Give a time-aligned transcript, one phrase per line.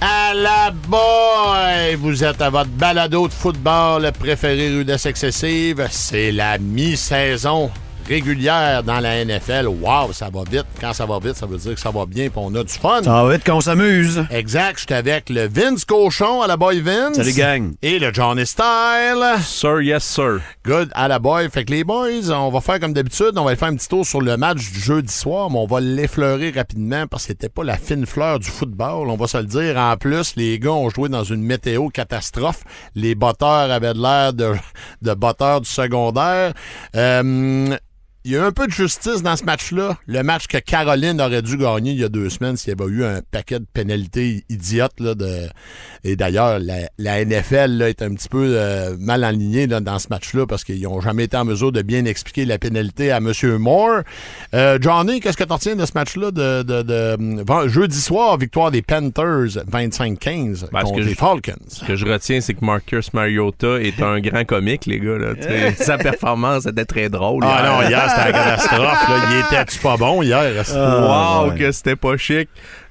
[0.00, 1.96] À la boy!
[1.96, 5.88] Vous êtes à votre balado de football préféré rudesse excessive.
[5.90, 7.70] C'est la mi-saison
[8.08, 9.66] régulière dans la NFL.
[9.68, 10.64] Wow, ça va vite.
[10.80, 12.72] Quand ça va vite, ça veut dire que ça va bien et on a du
[12.72, 13.02] fun.
[13.02, 14.24] Ça va vite qu'on s'amuse.
[14.30, 14.80] Exact.
[14.80, 17.16] J'étais avec le Vince Cochon à la boy Vince.
[17.16, 17.72] Salut, gang.
[17.82, 19.24] Et le Johnny Style.
[19.42, 20.40] Sir, yes, sir.
[20.64, 21.50] Good à la boy.
[21.50, 24.06] Fait que les boys, on va faire comme d'habitude, on va faire un petit tour
[24.06, 27.64] sur le match du jeudi soir, mais on va l'effleurer rapidement parce que c'était pas
[27.64, 29.10] la fine fleur du football.
[29.10, 29.76] On va se le dire.
[29.76, 32.62] En plus, les gars ont joué dans une météo catastrophe.
[32.94, 34.54] Les botteurs avaient de l'air de,
[35.02, 36.54] de botteurs du secondaire.
[36.96, 37.76] Euh,
[38.24, 39.96] il y a eu un peu de justice dans ce match-là.
[40.06, 42.90] Le match que Caroline aurait dû gagner il y a deux semaines s'il y avait
[42.92, 44.98] eu un paquet de pénalités idiotes.
[45.00, 45.46] Là, de...
[46.04, 49.98] Et d'ailleurs, la, la NFL là, est un petit peu euh, mal alignée là, dans
[49.98, 53.18] ce match-là parce qu'ils n'ont jamais été en mesure de bien expliquer la pénalité à
[53.18, 53.32] M.
[53.58, 54.00] Moore.
[54.54, 58.36] Euh, Johnny, qu'est-ce que tu retiens de ce match-là de, de, de- bon, jeudi soir,
[58.36, 61.52] victoire des Panthers 25-15 Ben, contre que les je- Falcons?
[61.68, 65.16] Ce que je retiens, c'est que Marcus Mariota est un grand comique, les gars.
[65.78, 67.42] Sa performance était très drôle.
[67.46, 69.08] Ah non, hier, c'était la catastrophe.
[69.08, 69.16] Là.
[69.30, 70.64] Il était-tu pas bon hier?
[70.74, 71.58] Ah, wow, ouais.
[71.58, 72.48] que c'était pas chic.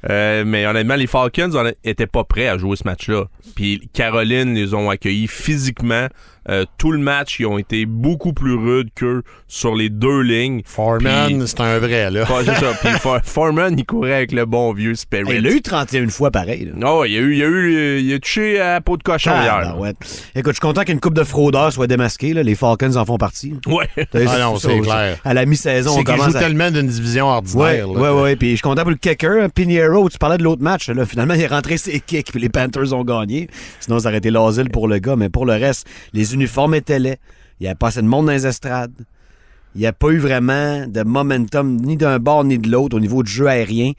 [0.10, 3.26] Euh, mais honnêtement, les Falcons on étaient pas prêts à jouer ce match-là.
[3.56, 6.08] Puis Caroline les ont accueillis physiquement.
[6.50, 10.62] Euh, tout le match, ils ont été beaucoup plus rudes qu'eux sur les deux lignes.
[10.64, 12.26] Foreman, c'est un vrai, là.
[12.26, 12.72] Ça.
[12.82, 15.28] Puis For- Foreman, il courait avec le bon vieux Spirit.
[15.30, 16.72] Il l'a eu 31 fois pareil.
[16.74, 19.32] Non, il a eu, il a eu, il a touché à la peau de cochon
[19.34, 19.74] Ah, hier.
[19.74, 19.94] ben ouais.
[20.36, 22.32] Écoute, je suis content qu'une coupe de fraudeurs soit démasquée.
[22.34, 22.44] là.
[22.44, 23.54] Les Falcons en font partie.
[23.66, 23.90] Ouais.
[24.14, 25.07] Ah non, c'est clair.
[25.24, 26.40] À la mi-saison, on commence joue à...
[26.40, 27.88] tellement d'une division ordinaire.
[27.88, 28.00] là.
[28.00, 28.36] ouais, ouais.
[28.36, 30.10] Puis je suis content pour le kicker, hein, Pinheiro.
[30.10, 30.90] Tu parlais de l'autre match.
[30.90, 31.06] Là.
[31.06, 33.50] Finalement, il est rentré ses kicks, puis les Panthers ont gagné.
[33.80, 35.16] Sinon, ça aurait été l'asile pour le gars.
[35.16, 37.20] Mais pour le reste, les uniformes étaient laids.
[37.60, 38.92] Il n'y avait pas assez de monde dans les estrades.
[39.76, 43.00] Il n'y a pas eu vraiment de momentum ni d'un bord ni de l'autre au
[43.00, 43.92] niveau du jeu aérien.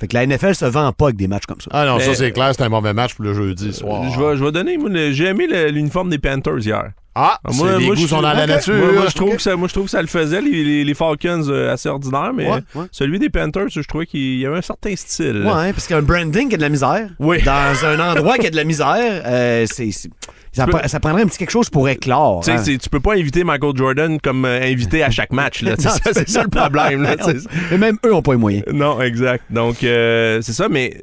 [0.00, 1.68] Fait que la NFL se vend pas avec des matchs comme ça.
[1.72, 4.02] Ah non, ça c'est clair, c'est un mauvais match pour le jeudi soir.
[4.10, 4.78] Je vais, je vais donner.
[5.12, 6.90] J'ai aimé l'uniforme des Panthers hier.
[7.16, 8.74] Ah, Ah, c'est- moi- les moi, goûts je sont dans la nature.
[8.74, 10.94] Moi, je trouve que ça, moi, je trouve que ça le faisait, les, les- les
[10.94, 12.86] Falcons euh, assez ordinaires, mais Ouais, ouais.
[12.90, 15.44] celui des Panthers, je trouvais qu'il y avait un certain style.
[15.46, 17.08] Ouais, parce qu'il y a un branding qui a de la misère.
[17.20, 17.40] Oui.
[17.44, 21.38] Dans un endroit qui a de la misère, euh, c'est, ça, peux- prendrait un petit
[21.38, 22.42] quelque chose pour éclore.
[22.48, 22.60] Hein.
[22.64, 25.62] tu peux pas inviter Michael Jordan comme euh, invité à chaque match.
[25.62, 25.74] là.
[25.78, 27.04] C'est ça, le problème.
[27.04, 27.14] là,
[27.78, 28.64] même eux ont pas les moyens.
[28.72, 29.44] Non, exact.
[29.50, 31.00] Donc, euh, c'est ça, mais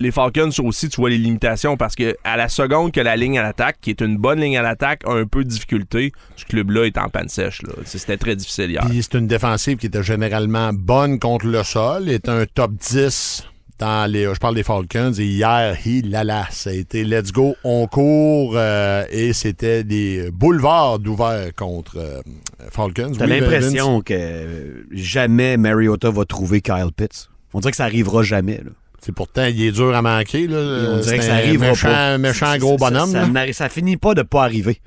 [0.00, 3.38] les Falcons aussi, tu vois les limitations parce que à la seconde que la ligne
[3.38, 6.44] à l'attaque, qui est une bonne ligne à l'attaque, a un peu de difficulté, ce
[6.44, 7.60] club-là est en panne sèche.
[7.84, 8.84] C'était très difficile hier.
[8.88, 13.44] Puis c'est une défensive qui était généralement bonne contre le sol, est un top 10
[13.78, 14.24] dans les.
[14.32, 17.86] Je parle des Falcons et hier, il là là, ça a été let's go, on
[17.86, 22.20] court euh, et c'était des boulevards d'ouvert contre euh,
[22.70, 23.12] Falcons.
[23.18, 27.28] T'as Oui, l'impression que jamais Mariota va trouver Kyle Pitts.
[27.54, 28.58] On dirait que ça arrivera jamais.
[28.64, 28.70] là.
[29.00, 30.46] C'est pourtant, il est dur à manquer.
[30.46, 30.58] Là.
[30.94, 32.18] on dirait que ça un arrivera méchant, pas.
[32.18, 33.10] méchant Ça- gros ça- bonhomme.
[33.10, 34.80] Ça, n'arri- ça finit pas de pas arriver.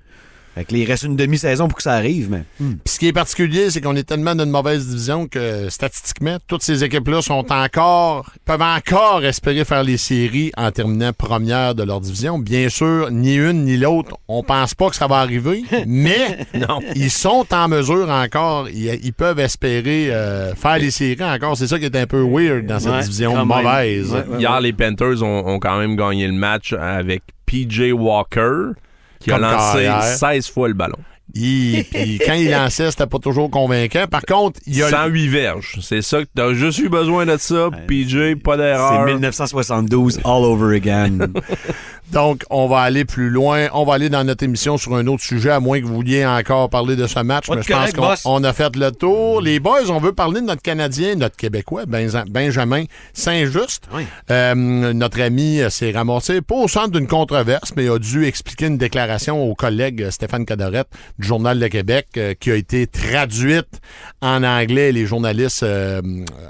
[0.58, 2.44] Fait que là, il reste une demi-saison pour que ça arrive, mais.
[2.58, 6.38] Puis ce qui est particulier, c'est qu'on est tellement dans une mauvaise division que statistiquement,
[6.48, 11.84] toutes ces équipes-là sont encore, peuvent encore espérer faire les séries en terminant première de
[11.84, 12.40] leur division.
[12.40, 16.80] Bien sûr, ni une ni l'autre, on pense pas que ça va arriver, mais Non.
[16.96, 21.56] ils sont en mesure encore, ils, ils peuvent espérer euh, faire les séries encore.
[21.56, 24.12] C'est ça qui est un peu weird dans cette Ouais, division mauvaise.
[24.12, 24.40] Ouais, ouais.
[24.40, 28.72] Hier, les Panthers ont, ont quand même gagné le match avec PJ Walker,
[29.20, 30.04] qui Comme a lancé carrière.
[30.04, 30.98] 16 fois le ballon.
[31.34, 34.06] Puis quand il lançait, c'était pas toujours convaincant.
[34.10, 35.78] Par contre, il y a 108 verges.
[35.82, 37.70] C'est ça que t'as juste eu besoin de ça.
[37.88, 39.06] PJ, pas C'est d'erreur.
[39.06, 41.18] 1972 all over again.
[42.12, 43.68] Donc, on va aller plus loin.
[43.74, 46.26] On va aller dans notre émission sur un autre sujet, à moins que vous vouliez
[46.26, 47.50] encore parler de ce match.
[47.50, 47.92] Mais je pense
[48.24, 49.42] qu'on on a fait le tour.
[49.42, 53.84] Les boys, on veut parler de notre Canadien, notre Québécois, Benza- Benjamin Saint-Just.
[53.94, 54.04] Oui.
[54.32, 54.56] Euh,
[54.94, 58.78] notre ami euh, s'est ramassé, pas au centre d'une controverse, mais a dû expliquer une
[58.78, 60.88] déclaration au collègue euh, Stéphane Cadorette
[61.20, 63.80] du Journal de Québec euh, qui a été traduite
[64.22, 64.92] en anglais.
[64.92, 66.02] Les journalistes euh,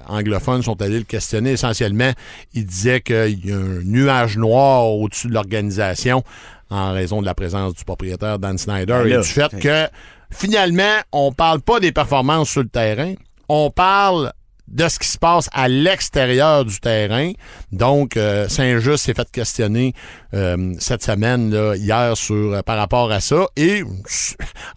[0.07, 2.11] anglophones sont allés le questionner essentiellement.
[2.53, 6.23] Il disait qu'il y a un nuage noir au-dessus de l'organisation
[6.69, 9.87] en raison de la présence du propriétaire Dan Snyder Ben et du fait que
[10.31, 13.13] finalement, on parle pas des performances sur le terrain,
[13.47, 14.33] on parle
[14.67, 17.31] de ce qui se passe à l'extérieur du terrain.
[17.71, 19.93] Donc, euh, Saint-Just s'est fait questionner
[20.33, 23.47] euh, cette semaine, là, hier, sur, euh, par rapport à ça.
[23.55, 23.83] Et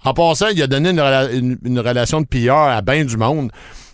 [0.05, 3.17] en passant, il a donné une, rela- une- une relation de PR à bien du
[3.17, 3.51] monde.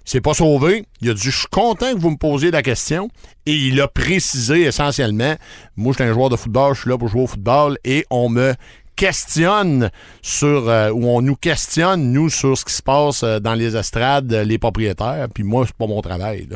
[0.06, 0.84] Il s'est pas sauvé.
[1.00, 3.08] Il a dit, je suis content que vous me posiez la question.
[3.44, 5.34] Et il a précisé essentiellement,
[5.76, 8.06] moi, je suis un joueur de football, je suis là pour jouer au football et
[8.10, 8.54] on me
[8.94, 9.90] questionne
[10.22, 13.76] sur, euh, ou on nous questionne, nous, sur ce qui se passe euh, dans les
[13.76, 15.26] estrades, euh, les propriétaires.
[15.34, 16.48] Puis moi, c'est pas mon travail.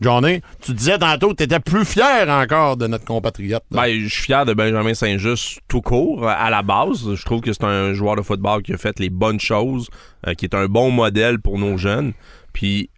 [0.00, 3.64] Johnny, tu disais tantôt que tu étais plus fier encore de notre compatriote.
[3.70, 7.14] Ben, je suis fier de Benjamin Saint-Just tout court, à la base.
[7.14, 9.88] Je trouve que c'est un joueur de football qui a fait les bonnes choses,
[10.26, 12.12] euh, qui est un bon modèle pour nos jeunes.
[12.52, 12.90] Puis,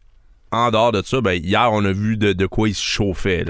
[0.52, 3.44] en dehors de ça, ben, hier, on a vu de, quoi il se chauffait.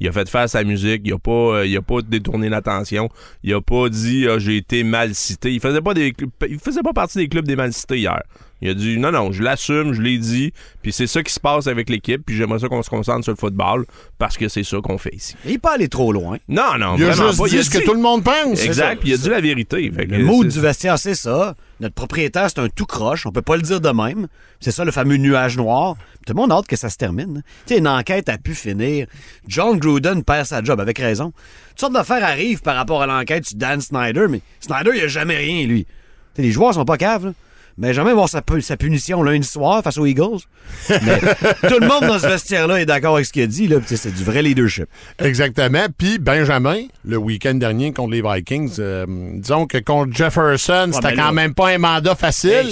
[0.00, 3.08] Il a fait faire sa musique, il a pas, euh, détourné l'attention,
[3.42, 5.52] il a pas dit ah, j'ai été mal cité.
[5.52, 6.12] Il faisait pas des,
[6.62, 8.22] faisait pas partie des clubs des mal cités hier.
[8.62, 10.52] Il a dit non, non, je l'assume, je l'ai dit,
[10.82, 13.32] puis c'est ça qui se passe avec l'équipe, puis j'aimerais ça qu'on se concentre sur
[13.32, 13.86] le football
[14.18, 15.34] parce que c'est ça qu'on fait ici.
[15.44, 16.38] Il n'est pas allé trop loin.
[16.48, 17.48] Non, non, il a vraiment juste pas.
[17.48, 18.62] dit Il a ce que tout le monde pense.
[18.62, 19.90] Exact, puis il a dit la vérité.
[19.90, 21.54] Fait Le c'est- du vestiaire, c'est ça.
[21.80, 23.24] Notre propriétaire, c'est un tout croche.
[23.24, 24.26] On peut pas le dire de même.
[24.60, 25.96] C'est ça, le fameux nuage noir.
[26.26, 27.42] Tout le monde a hâte que ça se termine.
[27.66, 29.06] Tu sais, une enquête a pu finir.
[29.48, 31.32] John Gruden perd sa job, avec raison.
[31.70, 35.08] Toutes sortes d'affaires arrivent par rapport à l'enquête sur Dan Snyder, mais Snyder, il a
[35.08, 35.84] jamais rien, lui.
[35.84, 35.90] Tu
[36.36, 37.32] sais, les joueurs sont pas caves, là.
[37.78, 40.38] Mais jamais voir sa, pu- sa punition lundi soir face aux Eagles.
[40.90, 40.98] Mais
[41.68, 43.68] tout le monde dans ce vestiaire-là est d'accord avec ce qu'il a dit.
[43.68, 43.78] Là.
[43.86, 44.86] C'est du vrai leadership.
[45.18, 45.86] Exactement.
[45.96, 51.26] Puis Benjamin, le week-end dernier contre les Vikings, euh, disons que contre Jefferson, c'était quand
[51.26, 52.70] là- même pas un mandat facile.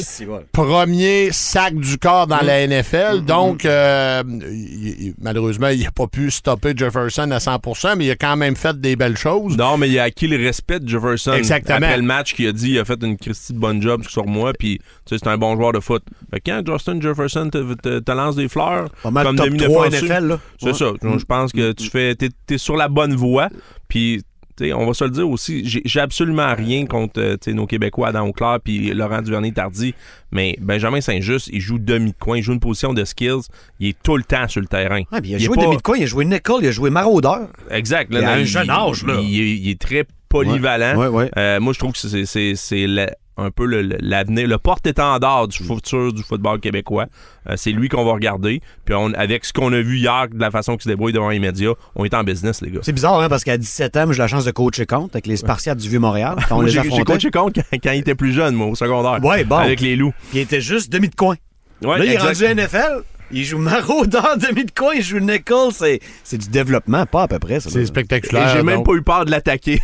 [0.53, 2.73] Premier sac du corps dans la Mm.
[2.73, 3.21] NFL.
[3.25, 8.11] Donc, euh, il- il- malheureusement, il n'a pas pu stopper Jefferson à 100% mais il
[8.11, 9.57] a quand même fait des belles choses.
[9.57, 11.33] Non, mais il a acquis le respect de Jefferson.
[11.33, 11.77] Exactement.
[11.79, 14.27] Après le match qu'il a dit, il a fait une Christie de bonne job sur
[14.27, 16.03] moi, puis sais, c'est un bon joueur de foot.
[16.31, 19.47] Fait que quand Justin Jefferson te, te- te lance des fleurs, Pas mal comme top
[19.47, 20.41] demi 3 défensif, NFL, là.
[20.59, 20.73] C'est Ouais.
[20.75, 20.93] ça.
[21.03, 23.49] Je pense que tu fais, t'es, t'es sur la bonne voie,
[23.89, 24.23] puis
[24.57, 27.55] tu sais, on va se le dire aussi, j'ai, absolument rien contre euh, tu sais,
[27.55, 29.95] nos Québécois Adam Auclair puis Laurent Duvernay-Tardy,
[30.33, 33.43] mais Benjamin Saint-Just, il joue demi-coin, il joue une position de skills,
[33.79, 35.03] il est tout le temps sur le terrain.
[35.13, 35.97] Ouais, puis il a joué pas- demi de quoi?
[35.97, 37.49] Il a joué nickel, il a joué maraudeur.
[37.71, 38.09] Exact.
[38.11, 39.15] Il a un jeune âge, là.
[39.23, 40.97] Il, est- il est très polyvalent.
[40.99, 41.31] Ouais, ouais.
[41.37, 44.59] Euh, moi, je trouve que c'est, c'est, c'est la- un peu le- le- l'avenir, le
[44.59, 47.07] porte-étendard du futur du football québécois.
[47.49, 48.61] Euh, c'est lui qu'on va regarder.
[48.85, 51.31] Puis on- avec ce qu'on a vu hier, de la façon qu'il se débrouille devant
[51.31, 52.81] les médias, on est en business, les gars.
[52.83, 55.37] C'est bizarre, hein, parce qu'à 17 ans, j'ai la chance de coacher contre avec les
[55.37, 56.37] Spartiates du Vieux-Montréal.
[56.49, 59.25] Quand j'ai, coaché contre quand, quand il était plus jeune, moi, au secondaire.
[59.25, 59.57] Ouais, bon.
[59.57, 60.13] Avec les loups.
[60.31, 61.37] Puis il était juste demi de coin.
[61.83, 63.03] Ouais, Là, il est rendu NFL.
[63.31, 65.69] Il joue maraudeur demi de coin, il joue nickel.
[65.73, 67.61] C'est, c'est du développement, pas à peu près.
[67.61, 68.49] Ça, C'est spectaculaire.
[68.57, 68.87] j'ai même donc.
[68.87, 69.81] pas eu peur de l'attaquer.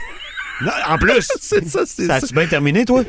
[0.63, 2.25] Non, en plus, c'est ça, c'est ça ça.
[2.27, 3.03] a-tu bien terminé, toi?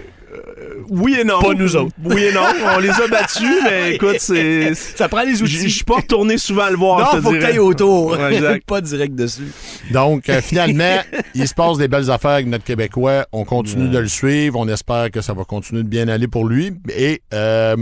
[0.89, 1.39] Oui et non.
[1.41, 1.91] Pas nous autres.
[2.03, 2.41] Oui et non.
[2.75, 4.73] On les a battus, mais écoute, c'est.
[4.75, 5.69] Ça prend les outils.
[5.69, 7.15] je suis pas retourné souvent le voir.
[7.15, 8.17] non, faut que autour.
[8.27, 8.65] Exact.
[8.67, 9.51] pas direct dessus.
[9.91, 10.99] Donc, euh, finalement,
[11.35, 13.25] il se passe des belles affaires avec notre Québécois.
[13.31, 14.59] On continue de le suivre.
[14.59, 16.73] On espère que ça va continuer de bien aller pour lui.
[16.95, 17.75] Et euh,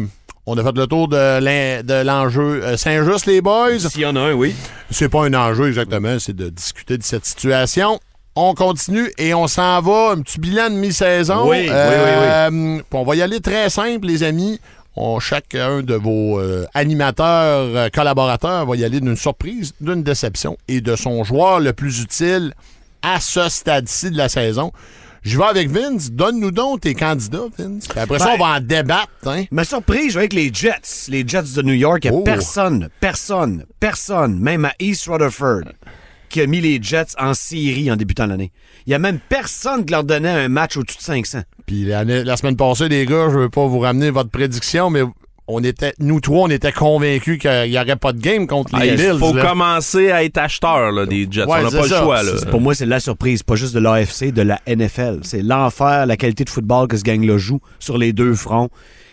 [0.45, 3.79] on a fait le tour de l'en- de l'enjeu euh, Saint-Just, les boys.
[3.79, 4.53] S'il y en a un, oui.
[4.91, 8.00] C'est pas un enjeu exactement, c'est de discuter de cette situation.
[8.35, 10.12] On continue et on s'en va.
[10.13, 11.50] Un petit bilan de mi-saison.
[11.50, 14.59] Oui, oui, Euh, puis On va y aller très simple, les amis.
[14.95, 20.56] On, chacun de vos euh, animateurs, euh, collaborateurs va y aller d'une surprise, d'une déception
[20.68, 22.53] et de son joueur le plus utile
[23.01, 24.71] à ce stade-ci de la saison.
[25.24, 26.12] Je vais avec Vince.
[26.12, 27.88] Donne-nous donc tes candidats, Vince.
[27.88, 29.10] Puis après ça, Ben- on va en débattre.
[29.25, 29.46] Hein?
[29.51, 31.08] Ma surprise, je vais avec les Jets.
[31.08, 32.01] Les Jets de New York.
[32.05, 32.24] Il n'y a Oh.
[32.24, 35.62] personne, personne, personne, même à East Rutherford,
[36.34, 38.52] qui a mis les Jets en série en débutant l'année.
[38.86, 41.42] Il n'y a même personne qui leur donnait un match au-dessus de 500.
[41.68, 45.04] Puis la semaine passée, les gars, je veux pas vous ramener votre prédiction, mais
[45.48, 48.90] on était, nous trois, on était convaincus qu'il n'y aurait pas de game contre les
[48.90, 49.10] Ah, Bills.
[49.13, 49.46] Il faut là.
[49.46, 51.44] commencer à être acheteur là, des Jets.
[51.46, 52.00] Ouais, on n'a pas ça.
[52.00, 52.24] le choix.
[52.24, 52.32] Là.
[52.50, 55.20] Pour moi, c'est la surprise, pas juste de l'AFC, de la NFL.
[55.22, 58.70] C'est l'enfer, la qualité de football que ce gang-là joue sur les deux fronts.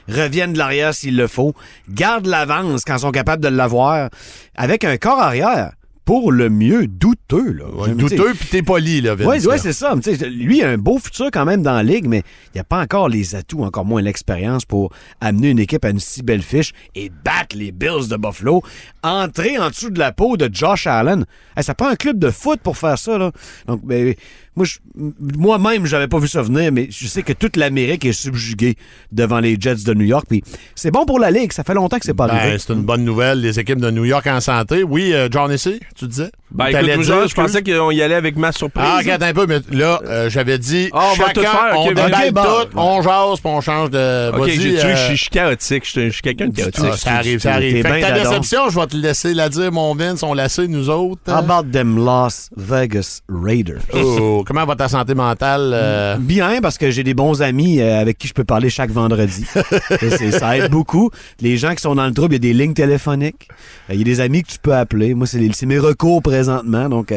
[0.09, 1.53] Reviennent de l'arrière s'il le faut.
[1.91, 4.09] Gardent l'avance quand ils sont capables de l'avoir.
[4.57, 5.73] Avec un corps arrière,
[6.11, 7.53] pour le mieux, douteux.
[7.53, 7.67] Là.
[7.73, 9.15] Ouais, douteux, puis t'es poli, là.
[9.17, 9.95] Oui, ouais, c'est ça.
[9.95, 12.65] Lui, il a un beau futur quand même dans la ligue, mais il n'y a
[12.65, 14.91] pas encore les atouts, encore moins l'expérience pour
[15.21, 18.61] amener une équipe à une si belle fiche et battre les Bills de Buffalo.
[19.05, 21.27] Entrer en dessous de la peau de Josh Allen.
[21.57, 23.17] Hey, ça prend un club de foot pour faire ça.
[23.17, 23.31] Là.
[23.69, 24.17] Donc, ben,
[24.57, 24.79] moi, je-
[25.21, 28.77] moi-même, j'avais pas vu ça venir, mais je sais que toute l'Amérique est subjuguée
[29.13, 30.27] devant les Jets de New York.
[30.29, 30.43] Puis
[30.75, 31.53] c'est bon pour la Ligue.
[31.53, 32.59] Ça fait longtemps que c'est pas Ben, arrivé.
[32.59, 33.41] c'est une bonne nouvelle.
[33.41, 34.83] Les équipes de New York en santé.
[34.83, 36.31] Oui, euh, John Essay, tu disais?
[36.51, 38.85] Ben, T'allais écoute, dire, je pensais qu'on y allait avec ma surprise.
[38.87, 41.75] Ah, regarde un peu, mais là, euh, j'avais dit, Ah, on va chacun, tout faire,
[41.79, 42.43] on ben, déballe ok, bon.
[42.43, 44.31] tout, on jase, puis on change de...
[44.37, 45.85] Ok, tué, euh, je suis- je suis chaotique.
[45.87, 46.85] Je suis- je suis quelqu'un de chaotique.
[46.93, 47.83] ah, ça arrive, ça arrive.
[47.83, 50.67] Fait bien ta déception, je vais te laisser la dire, mon Vince, on l'a laissé,
[50.67, 51.21] nous autres.
[51.29, 53.83] How about them Las Vegas Raiders?
[53.95, 55.71] Oh, comment va ta santé mentale?
[55.73, 56.17] euh?
[56.19, 59.47] Bien, parce que j'ai des bons amis euh, avec qui je peux parler chaque vendredi.
[60.41, 61.11] Ça aide beaucoup.
[61.41, 63.47] Les gens qui sont dans le trouble, il y a des lignes téléphoniques.
[63.89, 65.15] Euh, Il y a des amis que tu peux appeler.
[65.15, 66.89] Moi, c'est mes recours présentement.
[66.89, 67.15] Donc,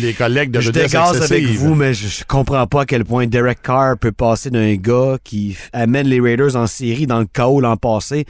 [0.00, 3.28] les collègues de je dégaze avec vous, mais je, je comprends pas à quel point
[3.28, 7.60] Derek Carr peut passer d'un gars qui amène les Raiders en série dans le chaos
[7.60, 8.24] l'an passé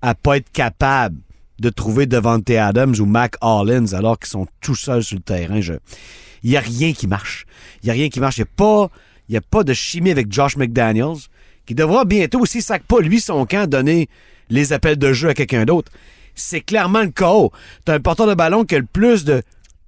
[0.00, 1.16] à pas être capable
[1.60, 5.60] de trouver Devante Adams ou Mac Hollins alors qu'ils sont tout seuls sur le terrain.
[5.60, 5.74] Je...
[6.42, 7.46] Il y a rien qui marche.
[7.82, 8.38] Il y a rien qui marche.
[8.38, 8.90] Il y a pas,
[9.28, 11.18] y a pas de chimie avec Josh McDaniels
[11.66, 14.08] qui devra bientôt, s'il sac pas lui son camp, donner
[14.48, 15.92] les appels de jeu à quelqu'un d'autre.
[16.34, 17.52] C'est clairement le chaos.
[17.84, 19.42] T'as un porteur de ballon qui a le plus de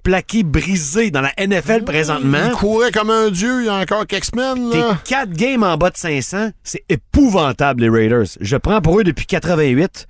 [0.04, 2.46] plaqués brisés dans la NFL présentement.
[2.46, 4.70] Il courait comme un dieu il y a encore quelques semaines.
[4.70, 5.00] T'es Là.
[5.04, 6.50] 4 games en bas de 500.
[6.62, 8.26] C'est épouvantable, les Raiders.
[8.40, 10.06] Je prends pour eux depuis 88.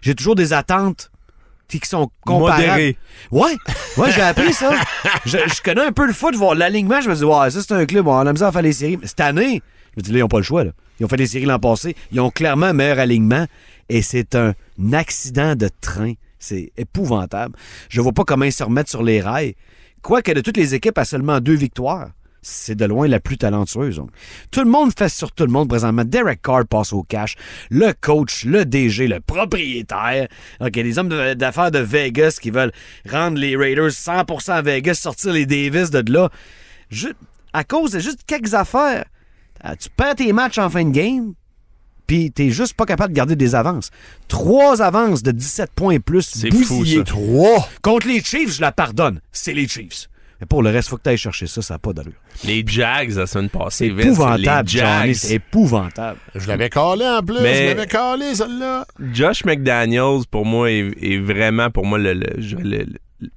[0.00, 1.11] J'ai toujours des attentes
[1.80, 2.94] qui sont comparables.
[3.30, 3.56] Ouais,
[3.96, 4.70] ouais, j'ai appris ça.
[5.24, 7.00] je, je connais un peu le foot, voir l'alignement.
[7.00, 8.06] Je me dis, ouais, ça, c'est un club.
[8.06, 8.98] On a misère à faire les séries.
[9.00, 9.62] Mais cette année,
[9.96, 10.64] je me dis, là, ils n'ont pas le choix.
[10.64, 10.72] Là.
[11.00, 11.96] Ils ont fait les séries l'an passé.
[12.12, 13.46] Ils ont clairement un meilleur alignement.
[13.88, 14.54] Et c'est un
[14.92, 16.14] accident de train.
[16.38, 17.56] C'est épouvantable.
[17.88, 19.54] Je vois pas comment ils se remettent sur les rails.
[20.02, 22.10] Quoique de toutes les équipes à seulement deux victoires,
[22.42, 23.96] c'est de loin la plus talentueuse.
[23.96, 24.10] donc.
[24.50, 26.04] Tout le monde fait sur tout le monde présentement.
[26.04, 27.36] Derek Carr passe au cash.
[27.70, 30.26] Le coach, le DG, le propriétaire.
[30.60, 32.72] OK, les hommes de- d'affaires de Vegas qui veulent
[33.08, 36.28] rendre les Raiders 100% à Vegas, sortir les Davis de là.
[37.52, 39.04] À cause de juste quelques affaires.
[39.62, 41.34] Ah, Tu perds tes matchs en fin de game,
[42.06, 43.90] puis t'es juste pas capable de garder des avances.
[44.26, 47.04] Trois avances de 17 points et plus, C'est fou, ça.
[47.04, 47.68] Trois?
[47.82, 49.20] Contre les Chiefs, je la pardonne.
[49.30, 50.08] C'est les Chiefs.
[50.42, 52.12] Mais pour le reste, faut que tu ailles chercher ça, ça n'a pas d'allure.
[52.44, 53.92] Les Jags la semaine passée.
[53.96, 54.78] C'est épouvantable, les.
[54.78, 55.14] Jags.
[55.14, 56.18] C'est épouvantable.
[56.34, 57.40] Je l'avais calé en plus.
[57.40, 58.84] Mais- Je l'avais calé, celle-là.
[59.12, 63.30] Josh McDaniels, pour moi, est, est vraiment, pour moi, le, le, je dirais le- le-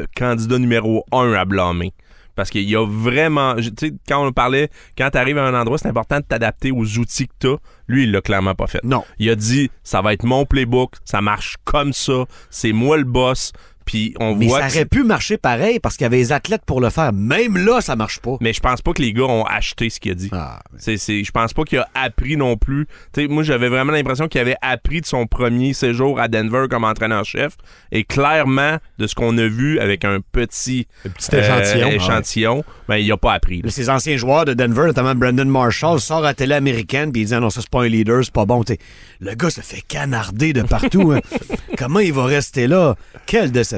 [0.00, 1.94] le candidat numéro un à blâmer.
[2.34, 3.56] Parce qu'il y a vraiment.
[3.56, 4.68] Tu sais, quand on parlait,
[4.98, 7.56] quand tu arrives à un endroit, c'est important de t'adapter aux outils que tu
[7.88, 8.84] Lui, il l'a clairement pas fait.
[8.84, 9.02] Non.
[9.18, 13.04] Il a dit ça va être mon playbook, ça marche comme ça, c'est moi le
[13.04, 13.52] boss.
[13.88, 16.60] Puis on Mais voit ça aurait pu marcher pareil parce qu'il y avait les athlètes
[16.66, 17.10] pour le faire.
[17.14, 18.36] Même là, ça marche pas.
[18.42, 20.28] Mais je pense pas que les gars ont acheté ce qu'il a dit.
[20.30, 22.84] Ah, C'est, c'est, je pense pas qu'il a appris non plus.
[23.14, 26.66] Tu sais, moi, j'avais vraiment l'impression qu'il avait appris de son premier séjour à Denver
[26.68, 27.56] comme entraîneur-chef.
[27.90, 31.88] Et clairement, de ce qu'on a vu avec un petit, Un petit échantillon.
[31.88, 33.62] euh, échantillon, ben, il a pas appris.
[33.62, 33.70] là.
[33.70, 37.26] Ces anciens joueurs de Denver, notamment Brandon Marshall, sort à la télé américaine puis il
[37.28, 38.62] dit Ah non, ça c'est pas un leader, c'est pas bon.
[38.64, 38.76] T'sais,
[39.20, 41.12] le gars se fait canarder de partout.
[41.12, 41.20] hein.
[41.78, 42.96] Comment il va rester là?
[43.24, 43.77] Quelle déception.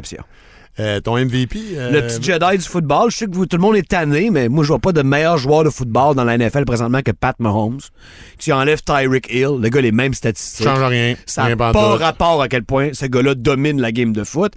[0.78, 1.58] Euh, ton MVP.
[1.74, 4.30] euh, Le petit Jedi du football, je sais que vous, tout le monde est tanné,
[4.30, 7.10] mais moi, je vois pas de meilleur joueur de football dans la NFL présentement que
[7.10, 7.80] Pat Mahomes.
[8.38, 10.66] Tu enlèves Tyreek Hill, le gars les mêmes statistiques.
[10.66, 11.16] change rien.
[11.26, 14.52] Ça Rien n'a pas rapport à quel point ce gars-là domine la game de foot.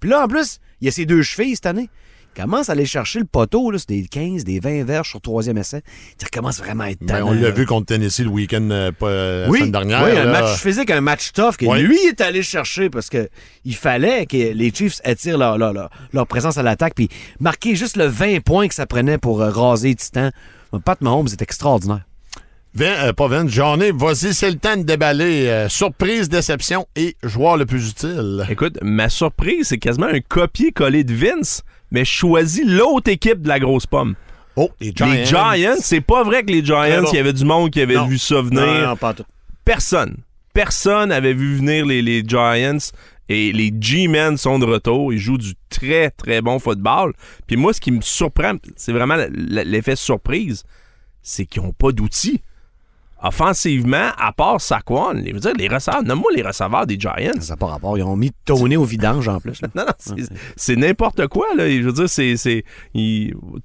[0.00, 1.90] Puis là, en plus, il y a ses deux chevilles cette année.
[2.36, 5.56] Commence à aller chercher le poteau, là, c'est des 15, des 20 verges sur troisième
[5.56, 5.80] essai.
[6.20, 7.50] Il recommence vraiment à être Ben, tannant, on l'a là.
[7.50, 10.04] vu contre Tennessee le week-end euh, pas, euh, la Oui, semaine dernière.
[10.04, 10.42] oui, un là.
[10.42, 11.80] match physique, un match tough que Ouais.
[11.80, 13.28] lui est allé chercher parce que
[13.64, 17.08] il fallait que les Chiefs attirent leur, leur, leur- leur présence à l'attaque puis
[17.40, 20.30] marquer juste le 20 points que ça prenait pour euh, raser Titan.
[20.84, 22.02] Pat Mahomes est extraordinaire.
[22.74, 25.46] Vin- euh, pas Vince, journée, vas-y, c'est le temps de déballer.
[25.48, 28.44] euh, surprise, déception et joueur le plus utile.
[28.50, 33.48] Écoute, ma surprise, c'est quasiment un copier-coller de Vince, mais je choisis l'autre équipe de
[33.48, 34.14] la grosse pomme.
[34.56, 35.06] Oh, les Giants.
[35.12, 37.08] Les Giants, c'est pas vrai que les Giants, bon.
[37.12, 38.06] il y avait du monde qui avait Non.
[38.06, 38.64] vu ça venir.
[38.66, 39.24] Non, non, pas tout.
[39.64, 40.16] personne,
[40.54, 42.78] personne avait vu venir les, les Giants
[43.28, 45.12] et les G-Men sont de retour.
[45.12, 47.12] Ils jouent du très, très bon football.
[47.46, 50.64] Puis moi, ce qui me surprend, c'est vraiment l'effet surprise,
[51.22, 52.40] c'est qu'ils n'ont pas d'outils.
[53.22, 57.40] Offensivement, à part Saquon, je veux dire, les receveurs, nomme-moi les receveurs des Giants.
[57.40, 57.96] Ça n'a pas rapport.
[57.96, 59.60] Ils ont mis Tony au vidange en plus.
[59.74, 60.16] Non, non,
[60.56, 61.68] c'est- n'importe quoi, là.
[61.68, 62.64] Je veux dire, c'est.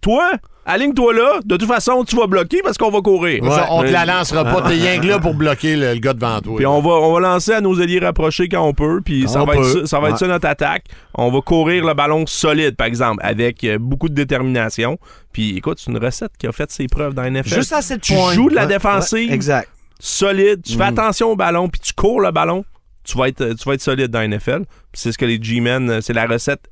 [0.01, 0.31] Toi,
[0.65, 1.39] aligne-toi là.
[1.43, 3.43] De toute façon, tu vas bloquer parce qu'on va courir.
[3.51, 4.61] Ça, on te la lancera pas.
[4.63, 6.55] T'es rien que là pour bloquer le, le gars devant toi.
[6.57, 9.01] Puis on va, on va lancer à nos alliés rapprochés quand on peut.
[9.03, 9.79] Puis ça va, être peut.
[9.81, 10.19] ça, ça va être Ouais.
[10.19, 10.85] ça notre attaque.
[11.15, 14.97] On va courir le ballon solide, par exemple, avec euh, beaucoup de détermination.
[15.33, 17.55] Puis écoute, c'est une recette qui a fait ses preuves dans la NFL.
[17.55, 19.69] Juste assez de tu joues de la Ouais, défensive ouais, exact.
[19.99, 20.97] solide, tu fais Mm.
[20.97, 22.65] attention au ballon, puis tu cours le ballon.
[23.03, 24.59] Tu vas être, tu vas être solide dans la NFL.
[24.91, 26.69] Puis c'est ce que les G-Men, euh, c'est la recette,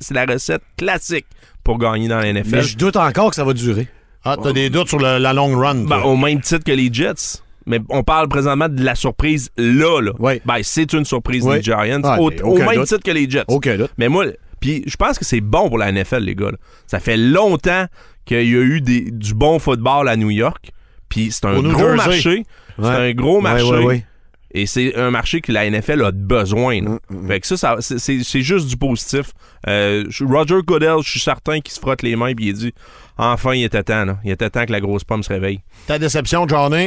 [0.00, 1.26] c'est la recette classique
[1.66, 2.48] pour gagner dans la NFL.
[2.50, 3.88] Mais je doute encore que ça va durer.
[4.24, 5.74] Ah, t'as des doutes sur le- la long run.
[5.84, 6.06] Ben, toi.
[6.06, 7.42] au même titre que les Jets.
[7.66, 10.00] Mais on parle présentement de la surprise là.
[10.00, 10.12] là.
[10.20, 10.40] Oui.
[10.44, 11.56] Ben, c'est une surprise Oui.
[11.56, 12.00] des Giants.
[12.04, 12.86] Ah, au, mais au aucun même doute.
[12.86, 13.44] titre que les Jets.
[13.48, 13.90] Aucun doute.
[13.98, 14.26] Mais moi,
[14.60, 16.52] puis je pense que c'est bon pour la NFL, les gars.
[16.52, 16.56] là.
[16.86, 17.86] Ça fait longtemps
[18.24, 20.70] qu'il y a eu des- du bon football à New York.
[21.08, 21.96] Puis c'est un Au New gros Jersey.
[21.96, 22.42] marché.
[22.78, 22.88] C'est Ouais.
[23.10, 23.64] un gros Ouais, marché.
[23.64, 24.04] ouais, ouais.
[24.58, 26.80] Et c'est un marché que la NFL a besoin.
[26.82, 26.98] là.
[27.10, 29.32] Mm, Fait que ça, ça- c'est- juste du positif.
[29.68, 32.72] Euh, Roger Goodell, je suis certain qu'il se frotte les mains et il dit
[33.18, 34.04] enfin, il était temps.
[34.06, 34.18] là.
[34.24, 35.60] Il était temps que la grosse pomme se réveille.
[35.86, 36.86] Ta déception, Johnny?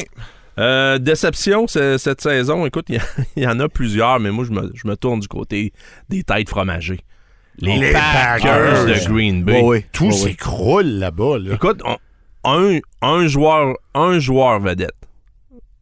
[0.57, 2.87] Euh, déception cette saison, écoute,
[3.37, 5.71] il y, en a plusieurs, mais moi, je me, je me tourne du côté
[6.09, 6.99] des têtes fromagées.
[7.59, 8.85] Les, Les Packers, Packers.
[8.87, 9.85] de Green Bay.
[9.93, 11.37] Tout s'écroule là-bas.
[11.39, 11.53] Là.
[11.55, 11.97] Écoute, on-
[12.45, 14.95] un, un joueur un joueur vedette.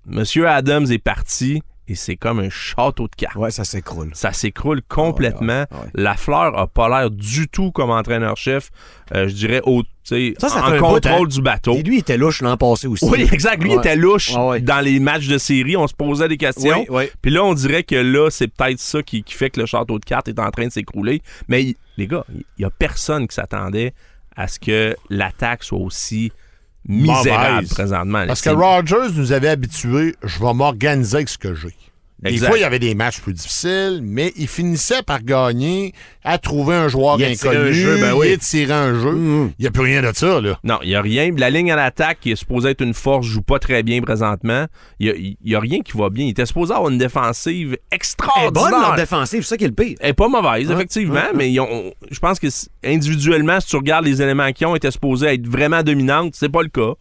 [0.05, 3.35] Monsieur Adams est parti et c'est comme un château de cartes.
[3.35, 4.09] Ouais, ça s'écroule.
[4.13, 5.65] Ça s'écroule complètement.
[5.71, 5.89] Ouais, ouais.
[5.93, 8.69] La fleur a pas l'air du tout comme entraîneur-chef.
[9.15, 11.73] euh, je dirais au, Ça, ça en bout, contrôle du bateau.
[11.75, 13.05] Et lui, il était louche l'an passé aussi.
[13.05, 13.61] Oui, exact.
[13.63, 13.79] Lui, il Ouais.
[13.79, 15.77] était louche dans les matchs de série.
[15.77, 16.85] On se posait des questions.
[17.21, 19.97] Puis là, on dirait que là, c'est peut-être ça qui, qui fait que le château
[19.99, 21.21] de cartes est en train de s'écrouler.
[21.47, 23.93] Mais les gars, il y a personne qui s'attendait
[24.35, 26.31] à ce que l'attaque soit aussi
[26.87, 28.25] misérable présentement.
[28.27, 31.75] Parce que Rogers nous avait habitués, je vais m'organiser avec ce que j'ai.
[32.19, 32.47] Des Exact.
[32.47, 35.93] fois, il y avait des matchs plus difficiles, mais il finissait par gagner,
[36.23, 38.29] à trouver un joueur Il a inconnu, un jeu, ben oui.
[38.29, 39.13] il a tiré un jeu.
[39.59, 40.59] Il n'y a plus rien de ça, là.
[40.63, 41.29] Non, il n'y a rien.
[41.37, 44.65] La ligne à l'attaque qui est supposée être une force joue pas très bien présentement.
[44.99, 46.25] Il n'y a, rien qui va bien.
[46.25, 48.51] Il était supposé avoir une défensive Elle est extraordinaire.
[48.51, 49.95] bonne, leur défensive, c'est ça qui est le pire.
[49.99, 52.47] Elle est pas mauvaise, effectivement, mais ils ont- je pense que
[52.83, 56.63] individuellement, si tu regardes les éléments qui ont été supposés être vraiment dominantes, c'est pas
[56.63, 56.93] le cas.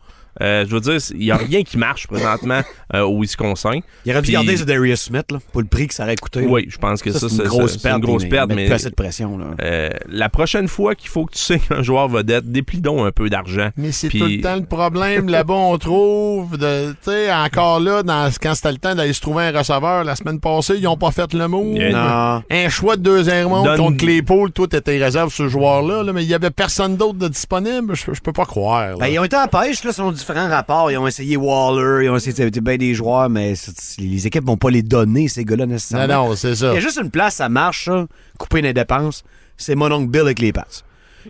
[0.42, 2.60] Euh, je veux dire, il n'y a rien qui marche présentement
[2.94, 3.80] euh, au Wisconsin.
[4.04, 6.40] Il aurait dû garder Darius Smith, là, pour le prix que ça aurait coûté.
[6.42, 6.46] là.
[6.48, 7.96] Oui, je pense que ça, Ça, c'est une grosse perte.
[7.98, 9.38] une grosse mais- perte, mais mais plus assez de pression.
[9.38, 9.46] Là.
[9.62, 13.12] euh, la prochaine fois qu'il faut que tu signes un joueur vedette, déplie donc un
[13.12, 13.70] peu d'argent.
[13.76, 15.28] Mais c'est Puis- tout le temps le problème.
[15.28, 19.20] Là-bas, on trouve, de- tu sais, encore là, dans, quand c'était le temps d'aller se
[19.20, 21.76] trouver un receveur, la semaine passée, ils n'ont pas fait le move.
[21.76, 21.92] Yeah.
[21.92, 22.42] Non.
[22.50, 26.12] Un choix de deuxième ronde Donne- contre Claypool, tout était réserve sur ce joueur-là, là,
[26.12, 27.94] mais il y avait personne d'autre de disponible.
[27.96, 28.96] Je, je peux pas croire.
[28.98, 30.90] Ben, ils ont été en pêche, là, selon différents rapports.
[30.90, 34.44] Ils ont essayé Waller, ils ont essayé de bien des joueurs, mais c'est- les équipes
[34.44, 36.28] vont pas les donner, ces gars-là, non, nécessairement.
[36.28, 36.74] non, c'est Il ça.
[36.74, 38.06] y a juste une place, ça marche, ça.
[38.38, 39.22] Couper les dépenses.
[39.56, 40.66] C'est mon oncle Bill avec les Pats.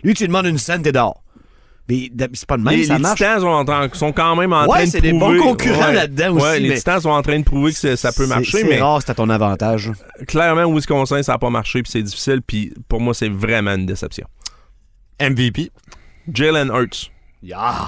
[0.03, 1.23] Lui, tu lui demandes une scène, t'es dehors.
[1.89, 3.15] Mais c'est pas de même, les, ça les marche.
[3.19, 5.39] Titans sont, en train- sont quand même en Ouais, train de c'est des bons prouver-
[5.39, 8.11] concurrents là-dedans aussi, Ouais, les mais- Titans sont en train de prouver que c'est- ça
[8.11, 9.91] peut C'est- marcher, C'est mais rare, c'est à ton avantage.
[10.27, 13.85] clairement, Wisconsin, ça n'a pas marché, puis c'est difficile, puis pour moi, c'est vraiment une
[13.85, 14.27] déception.
[15.19, 15.71] MVP.
[16.33, 17.09] Jalen Hurts.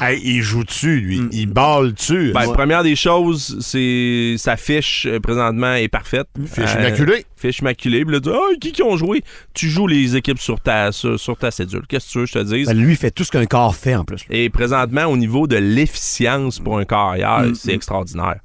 [0.02, 1.22] Hey, il joue dessus, lui.
[1.32, 2.32] Il balle dessus.
[2.34, 6.28] Ben, première des choses, c'est sa fiche euh, présentement est parfaite.
[6.46, 7.26] Fiche Euh, immaculée.
[7.36, 8.06] Fiche immaculée.
[8.06, 9.24] Puis là, tu Ah, qui qui ont joué?
[9.54, 11.82] Tu joues les équipes sur ta, sur, sur ta cédule.
[11.90, 12.68] Qu'est-ce que tu veux que je te dise?
[12.68, 14.22] Ben, lui, il fait tout ce qu'un corps fait en plus.
[14.30, 18.38] Et présentement, au niveau de l'efficience pour un carrière, Mm, c'est extraordinaire.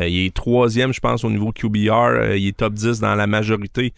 [0.00, 1.92] Euh, il est troisième, je pense, au niveau QBR.
[1.92, 3.92] Euh, il est top 10 dans la majorité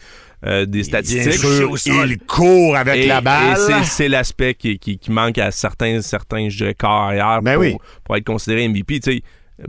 [0.47, 1.33] euh, des Bien statistiques.
[1.35, 3.57] sûr, il court avec Et- la balle.
[3.85, 7.77] c'est- l'aspect qui, qui- qui manque à certains, certains je dirais, carrières Ben pour, oui.
[8.05, 9.01] pour être considéré MVP.
[9.01, 9.23] Tu sais,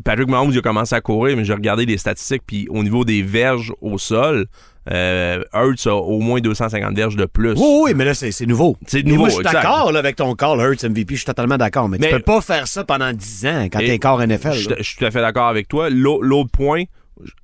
[0.03, 3.05] Patrick Mahomes, il a commencé à courir, mais j'ai regardé les statistiques, puis au niveau
[3.05, 4.47] des verges au sol,
[4.91, 7.53] euh, Hurts a au moins 250 verges de plus.
[7.55, 8.77] Oui, oui, mais là, c'est nouveau.
[8.85, 11.13] C'est nouveau, Moi, je suis d'accord avec ton call, Hurts MVP.
[11.15, 11.88] Je suis totalement d'accord.
[11.88, 14.53] Mais, Mais- tu peux pas faire ça pendant 10 ans quand t'es corps NFL.
[14.53, 15.89] Je suis tout à fait d'accord avec toi.
[15.89, 16.83] L'au- L'autre point,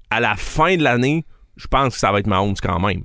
[0.10, 1.24] à la fin de l'année,
[1.58, 3.04] je pense que ça va être Mahomes quand même.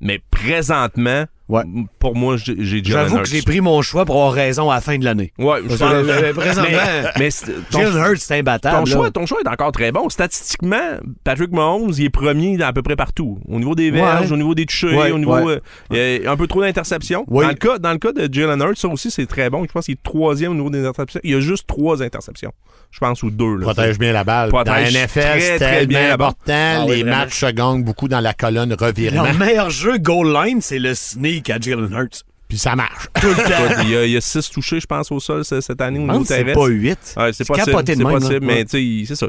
[0.00, 1.62] Mais présentement, Ouais.
[2.00, 4.98] pour moi, j'ai J'avoue que j'ai pris mon choix pour avoir raison à la fin
[4.98, 5.32] de l'année.
[5.38, 6.78] Ouais, je pense- que, présentement,
[7.18, 7.28] mais,
[7.70, 8.78] Jalen Hurts, c'est imbattable.
[8.78, 10.08] Ton choix, ton choix est encore très bon.
[10.08, 13.38] Statistiquement, Patrick Mahomes, il est premier à peu près partout.
[13.48, 14.32] Au niveau des verges, Ouais.
[14.32, 15.36] au niveau des touchés, Ouais, au niveau.
[15.38, 15.60] ouais.
[15.92, 17.24] euh, il y a un peu trop d'interceptions.
[17.28, 19.64] Dans, le cas, dans le cas de Jalen Hurts, ça aussi, c'est très bon.
[19.66, 21.20] Je pense qu'il est troisième au niveau des interceptions.
[21.22, 22.52] Il y a juste trois interceptions.
[22.90, 23.56] Je pense, ou deux.
[23.56, 23.62] là.
[23.62, 24.48] Protège bien la balle.
[24.48, 26.26] Protège dans la NFL, très, c'est très bien tellement la balle.
[26.28, 26.52] important.
[26.78, 27.16] Ah oui, les vraiment.
[27.18, 29.24] matchs se gagnent beaucoup dans la colonne revirement.
[29.24, 32.22] Leur meilleur jeu goal line, c'est le sneak à Jalen Hurts.
[32.48, 33.08] Puis ça marche.
[33.20, 33.64] Tout le temps.
[33.64, 35.80] Écoute, il y, a, il y a six touchés, je pense, au sol ce- cette
[35.80, 37.14] année au niveau c'est pas 8.
[37.16, 39.26] Ouais, c'est possible, c'est possible, mais tu sais, c'est ça.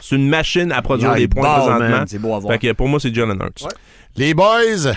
[0.00, 2.04] C'est une machine à produire Ah, des points présentement.
[2.06, 2.52] C'est beau à voir.
[2.52, 3.66] Fait que pour moi, c'est Jalen Hurts.
[4.16, 4.92] Les boys,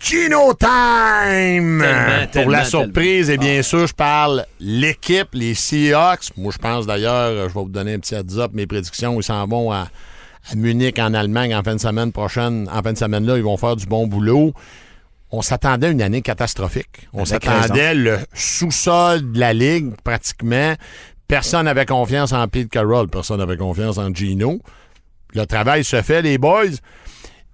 [0.00, 1.80] Gino Time!
[1.80, 6.36] Tellement, Pour la surprise, et bien sûr, je parle l'équipe, les Seahawks.
[6.36, 9.46] Moi, je pense d'ailleurs, je vais vous donner un petit heads-up, mes prédictions, ils s'en
[9.46, 9.86] vont à,
[10.50, 12.68] à Munich, en Allemagne, en fin de semaine prochaine.
[12.72, 14.52] En fin de semaine-là, ils vont faire du bon boulot.
[15.32, 17.08] On s'attendait à une année catastrophique.
[17.14, 20.74] On s'attendait le sous-sol de la Ligue, pratiquement.
[21.26, 23.08] Personne n'avait confiance en Pete Carroll.
[23.08, 24.60] Personne n'avait confiance en Gino.
[25.34, 26.66] Le travail se fait, les boys.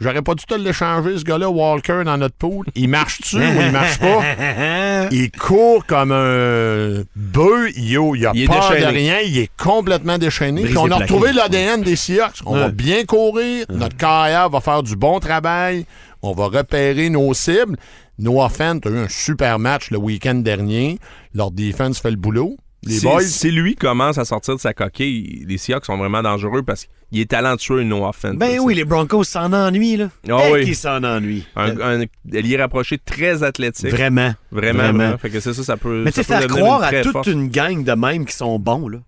[0.01, 2.67] J'aurais pas dû te l'échanger, ce gars-là, Walker, dans notre pool.
[2.77, 5.09] Il marche-tu ou il marche pas?
[5.11, 7.73] Il court comme un bœuf.
[7.77, 9.19] Yo, il a Il peur de rien.
[9.25, 10.63] Il est complètement déchaîné.
[10.63, 12.41] Puis on a retrouvé l'ADN des Seahawks.
[12.47, 13.67] On va bien courir.
[13.71, 15.87] Notre carrière va faire du bon travail.
[16.23, 17.77] On va repérer nos cibles.
[18.19, 20.99] Noah Fent a eu un super match le week-end dernier.
[21.35, 22.57] Leur defense fait le boulot.
[22.85, 26.23] Les Si, boys, si lui commence à sortir de sa coquille, les Seahawks sont vraiment
[26.23, 28.35] dangereux parce qu'il est talentueux, Noah Fent.
[28.35, 30.11] Ben oui, les Broncos s'en ennuient, là.
[30.31, 30.65] Ah Eh, oui.
[30.65, 31.45] qui s'en ennuient.
[31.57, 33.91] Un, un allié rapproché très athlétique.
[33.91, 34.33] Vraiment.
[34.53, 34.99] Vraiment, Vraiment.
[34.99, 35.19] vraiment.
[35.19, 36.03] Fait que c'est ça, ça peut.
[36.05, 37.27] Mais tu sais, faire croire à toute force.
[37.27, 38.99] une gang de même qui sont bons, là.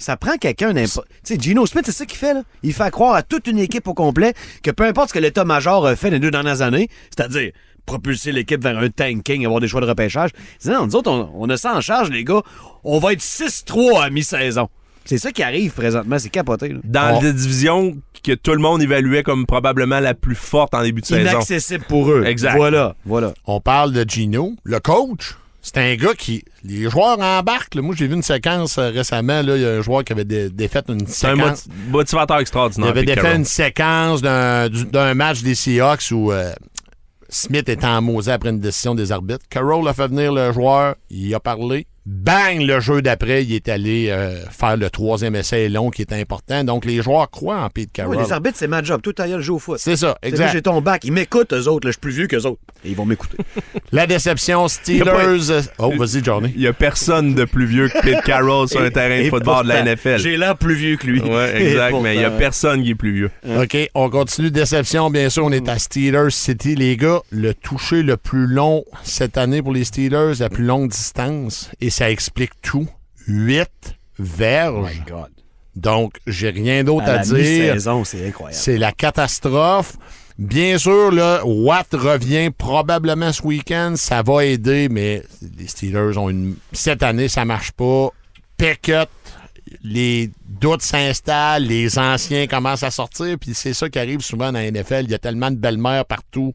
[0.00, 1.06] Ça prend quelqu'un n'importe.
[1.24, 2.42] Tu sais, Gino Smith, c'est ça qu'il fait, là.
[2.62, 4.32] Il fait croire à toute une équipe au complet
[4.62, 7.52] que peu importe ce que l'état-major a fait les deux dernières années, c'est-à-dire
[7.86, 10.30] propulser l'équipe vers un tanking, avoir des choix de repêchage.
[10.64, 12.40] Il dit, non, nous autres, on, on a ça en charge, les gars.
[12.82, 14.68] On va être 6-3 à mi-saison.
[15.04, 16.68] C'est ça qui arrive présentement, c'est capoté.
[16.68, 16.78] là.
[16.84, 21.00] Dans la division que tout le monde évaluait comme probablement la plus forte en début
[21.00, 21.20] de saison.
[21.30, 22.24] Inaccessible pour eux.
[22.26, 22.56] Exact.
[22.56, 23.32] Voilà, voilà.
[23.46, 24.54] on parle de Gino.
[24.62, 26.44] Le coach, c'est un gars qui.
[26.64, 27.74] Les joueurs embarquent.
[27.74, 27.82] là.
[27.82, 29.42] Moi, j'ai vu une séquence euh, récemment.
[29.42, 31.66] Là, il y a un joueur qui avait dé- défait une C'est un séquence.
[31.68, 32.90] moti- motivateur Il extraordinaire.
[32.90, 33.36] avait Pete défait Carroll.
[33.38, 36.52] une séquence d'un du- d'un match des Seahawks où euh,
[37.28, 39.44] Smith était en mausé après une décision des arbitres.
[39.48, 41.86] Carroll a fait venir le joueur, il a parlé.
[42.12, 46.12] Bang, le jeu d'après, il est allé euh, faire le troisième essai long qui est
[46.12, 46.64] important.
[46.64, 48.16] Donc, les joueurs croient en Pete Carroll.
[48.16, 49.00] Oui, les arbitres, c'est ma job.
[49.00, 49.78] Tout à l'heure, je joue au foot.
[49.78, 50.62] C'est ça, C'est moi, j'ai exact.
[50.62, 51.02] ton bac.
[51.04, 51.86] Ils m'écoutent, eux autres.
[51.86, 51.90] là.
[51.90, 52.58] Je suis plus vieux qu'eux autres.
[52.84, 53.36] Et ils vont m'écouter.
[53.92, 55.68] La déception, pas- Steelers.
[55.78, 56.52] Oh, vas-y, Johnny.
[56.56, 59.62] Il y a personne de plus vieux que Pete Carroll sur un terrain de football
[59.64, 60.18] de la NFL.
[60.18, 61.20] J'ai l'air plus vieux que lui.
[61.20, 63.30] Et exact, mais il y a personne qui est plus vieux.
[63.56, 64.50] OK, on continue.
[64.50, 65.44] Déception, bien sûr.
[65.44, 66.74] On est à Steelers City.
[66.74, 70.90] Les gars, le toucher le plus long cette année pour les Steelers, la plus longue
[70.90, 71.70] distance.
[71.80, 72.88] Et ça explique tout.
[73.28, 74.90] 8 Oh verges.
[74.90, 75.28] my God.
[75.76, 77.76] Donc, j'ai rien d'autre À dire.
[78.06, 78.58] c'est incroyable.
[78.58, 79.98] C'est la catastrophe.
[80.38, 83.92] Bien sûr, là, Watt revient probablement ce week-end.
[83.96, 85.22] Ça va aider, mais
[85.58, 86.56] les Steelers ont une.
[86.72, 88.08] Cette année, ça marche pas.
[88.56, 89.10] Pickett,
[89.84, 94.58] les doutes s'installent, les anciens commencent à sortir, puis c'est ça qui arrive souvent dans
[94.58, 95.02] la NFL.
[95.04, 96.54] Il y a tellement de belles-mères partout.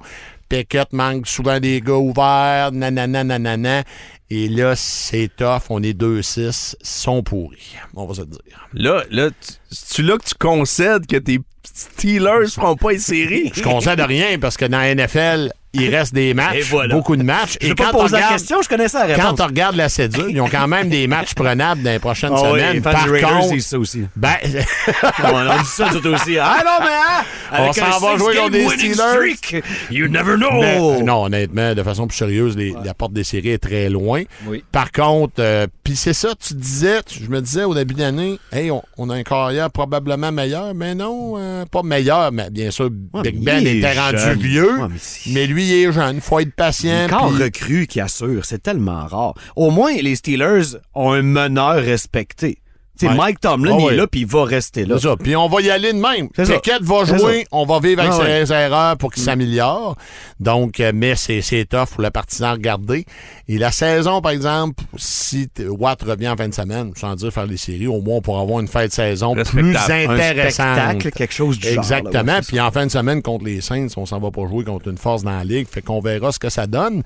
[0.50, 3.84] Pickett manque souvent des gars ouverts, nanana, nanana.
[4.30, 5.64] Et là, c'est tough.
[5.70, 6.76] On est 2-6.
[6.82, 7.76] Ils sont pourris.
[7.96, 8.68] On va se le dire.
[8.74, 13.52] Là, là, tu- c'est-tu là que tu concèdes que tes Steelers feront pas les séries?
[13.56, 16.96] Je concède rien parce que dans la NFL, il reste des matchs, Et voilà.
[16.96, 17.58] beaucoup de matchs.
[17.62, 19.36] Je vais pas poser la question, je connais ça quand réponse.
[19.36, 22.40] tu regardes la cédule, ils ont quand même des matchs prenables dans les prochaines Ah
[22.50, 22.82] semaines.
[22.82, 24.04] Par contre, disent ça aussi.
[24.16, 24.36] ben,
[25.24, 26.38] on a dit ça tout aussi.
[26.40, 28.94] Ah non, mais hein, On s'en va jouer contre des Steelers.
[28.94, 30.62] streak, You never know.
[30.62, 34.24] mais- non, honnêtement, de façon plus sérieuse, les- la porte des séries est très loin.
[34.48, 34.64] Oui.
[34.72, 38.40] Par contre, euh, puis c'est ça, tu disais, tu- je me disais au début d'année,
[38.52, 42.72] hey, on, on a un carrière probablement meilleur, mais non, euh, pas meilleur, mais bien
[42.72, 46.54] sûr, Ouais, Big Ben était rendu vieux, Ouais, mais c'est- mais lui, jeune, faut être
[46.56, 47.08] patient.
[47.10, 49.34] Quand puis- recrue qui assure, c'est tellement rare.
[49.56, 52.60] Au moins, les Steelers ont un meneur respecté.
[53.04, 53.94] Mike Tomlin, Ah il ouais.
[53.94, 54.96] est là, puis il va rester là.
[54.98, 55.16] C'est ça.
[55.18, 56.30] Puis on va y aller de même.
[56.30, 58.46] Pickett va jouer, on va vivre avec Ah ouais.
[58.46, 59.96] ses erreurs pour qu'il s'améliore.
[60.40, 63.06] Donc, euh, mais c'est, c'est tough pour le partisan à regarder.
[63.48, 67.46] Et la saison, par exemple, si Watt revient en fin de semaine, sans dire faire
[67.46, 70.12] les séries, au moins on pourra avoir une fin de saison plus Respectable.
[70.12, 70.78] Un intéressante.
[70.78, 71.78] spectacle, quelque chose du genre.
[71.84, 72.34] Exactement.
[72.34, 74.64] ouais, c'est Puis en fin de semaine, contre les Saints, on s'en va pas jouer
[74.64, 75.68] contre une force dans la ligue.
[75.70, 77.04] Fait qu'on verra ce que ça donne.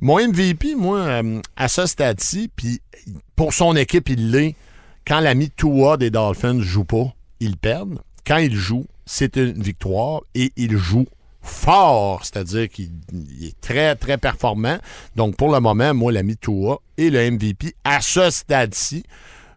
[0.00, 2.80] Mon MVP, moi, euh, à ce stade-ci, puis
[3.36, 4.54] pour son équipe, il l'est.
[5.06, 8.00] Quand l'ami Tua des Dolphins joue pas, ils perdent.
[8.26, 11.06] Quand il joue, c'est une victoire et il joue
[11.42, 14.78] fort, c'est-à-dire qu'il il est très, très performant.
[15.16, 19.04] Donc, pour le moment, moi, l'ami Tua est le MVP à ce stade-ci.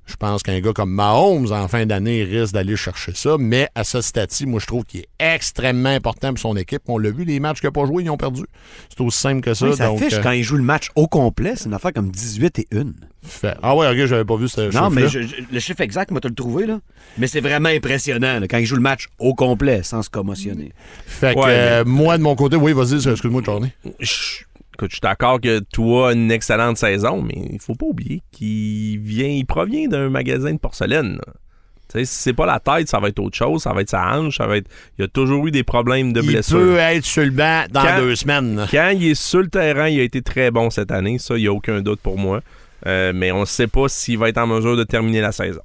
[0.06, 3.38] Je pense qu'un gars comme Mahomes, en fin d'année, risque d'aller chercher ça.
[3.40, 6.82] Mais à ce stade-ci, moi, je trouve qu'il est extrêmement important pour son équipe.
[6.88, 8.42] On l'a vu, les matchs qu'il n'a pas joués, ils ont perdu.
[8.90, 9.66] C'est aussi simple que ça.
[9.68, 11.94] Oui, ça donc, affiche euh, quand il joue le match au complet, c'est une affaire
[11.94, 12.92] comme 18 et 1.
[13.26, 14.90] fait- Ah ouais, ok, j'avais pas vu ce Non, chiffre-là.
[14.90, 16.80] mais je- je- le chiffre exact, moi, te le trouvé, là.
[17.18, 20.74] Mais c'est vraiment impressionnant, là, quand il joue le match au complet, sans se commotionner.
[21.06, 23.70] Fait que Ouais, euh, moi, de mon côté, oui, vas-y, excuse-moi, Johnny.
[24.02, 28.22] Je- Écoute, je suis d'accord que toi une excellente saison, mais il faut pas oublier
[28.32, 31.14] qu'il vient, il provient d'un magasin de porcelaine.
[31.26, 31.34] là.
[31.92, 33.90] Tu sais, si c'est pas la tête, ça va être autre chose, ça va être
[33.90, 34.68] sa hanche, ça va être.
[34.98, 36.58] Il a toujours eu des problèmes de Il blessures.
[36.58, 38.66] peut être sur le banc dans Quand- deux semaines.
[38.72, 41.42] Quand il est sur le terrain, il a été très bon cette année, ça, il
[41.42, 42.42] n'y a aucun doute pour moi.
[42.88, 45.62] Euh, mais on ne sait pas s'il va être en mesure de terminer la saison.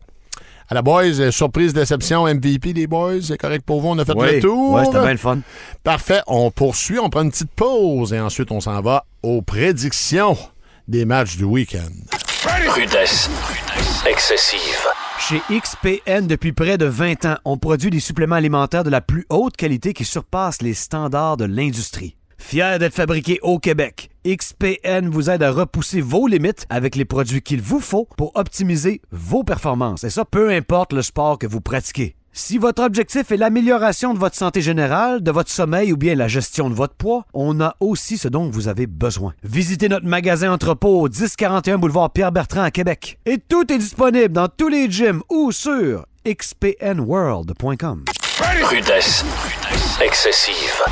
[0.71, 4.05] À la boys, euh, surprise, déception, MVP, les boys, c'est correct pour vous, on a
[4.05, 4.73] fait le tour.
[4.73, 5.39] Ouais, c'était bien le fun.
[5.83, 10.37] Parfait, on poursuit, on prend une petite pause et ensuite on s'en va aux prédictions
[10.87, 11.89] des matchs du week-end.
[12.69, 13.31] Rudesse.
[14.07, 14.87] Excessive.
[15.19, 19.25] Chez XPN, depuis près de 20 ans, on produit des suppléments alimentaires de la plus
[19.31, 22.18] haute qualité qui surpassent les standards de l'industrie.
[22.39, 27.43] Fier d'être fabriqué au Québec, XPN vous aide à repousser vos limites avec les produits
[27.43, 30.05] qu'il vous faut pour optimiser vos performances.
[30.05, 32.15] Et ça, peu importe le sport que vous pratiquez.
[32.33, 36.29] Si votre objectif est l'amélioration de votre santé générale, de votre sommeil ou bien la
[36.29, 39.35] gestion de votre poids, on a aussi ce dont vous avez besoin.
[39.43, 43.19] Visitez notre magasin entrepôt au 1041 boulevard Pierre-Bertrand à Québec.
[43.27, 48.05] Et tout est disponible dans tous les gyms ou sur xpnworld.com.
[48.71, 49.25] Rudesse.
[50.01, 50.85] Excessive.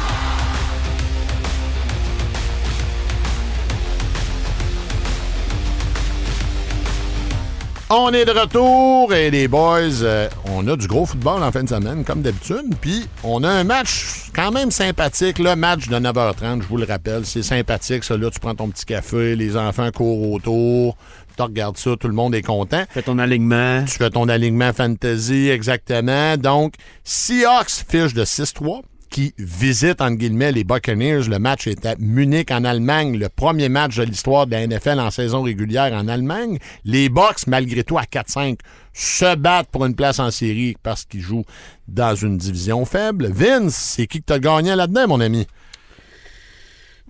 [7.89, 11.63] On est de retour et les boys, euh, on a du gros football en fin
[11.63, 12.75] de semaine, comme d'habitude.
[12.81, 16.85] Puis on a un match quand même sympathique, le match de 9h30, je vous le
[16.85, 17.25] rappelle.
[17.25, 18.17] C'est sympathique, ça.
[18.17, 20.97] Là, tu prends ton petit café, les enfants courent autour,
[21.37, 22.83] tu regardes ça, tout le monde est content.
[22.91, 23.85] Fais ton alignement.
[23.85, 26.37] Tu fais ton alignement fantasy, exactement.
[26.37, 28.83] Donc, Seahawks fiche de 6-3
[29.17, 31.23] qui visite, guillemets, les Buccaneers.
[31.27, 33.17] Le match est à Munich, en Allemagne.
[33.17, 36.59] Le premier match de l'histoire de la NFL en saison régulière en Allemagne.
[36.85, 38.59] Les Bucks, malgré tout, à 4-5,
[38.93, 41.47] se battent pour une place en série parce qu'ils jouent
[41.89, 43.29] dans une division faible.
[43.33, 45.47] Vince, c'est qui que t'as gagné là-dedans, mon ami?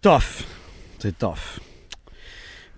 [0.00, 0.44] Tough.
[1.00, 1.58] C'est tough.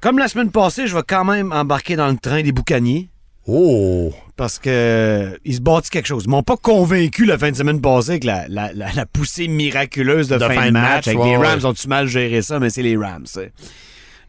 [0.01, 3.11] Comme la semaine passée, je vais quand même embarquer dans le train des boucaniers.
[3.49, 4.13] Oh!
[4.37, 6.25] Parce que ils se bâtissent quelque chose.
[6.27, 9.49] Ils m'ont pas convaincu la fin de semaine passée avec la, la- la- la poussée
[9.49, 11.09] miraculeuse de, De fin, de match.
[11.09, 13.27] avec ouais, les Rams ont-tu mal géré ça, mais c'est les Rams.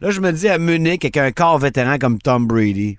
[0.00, 2.98] Là, je me dis à Munich, avec un corps vétéran comme Tom Brady,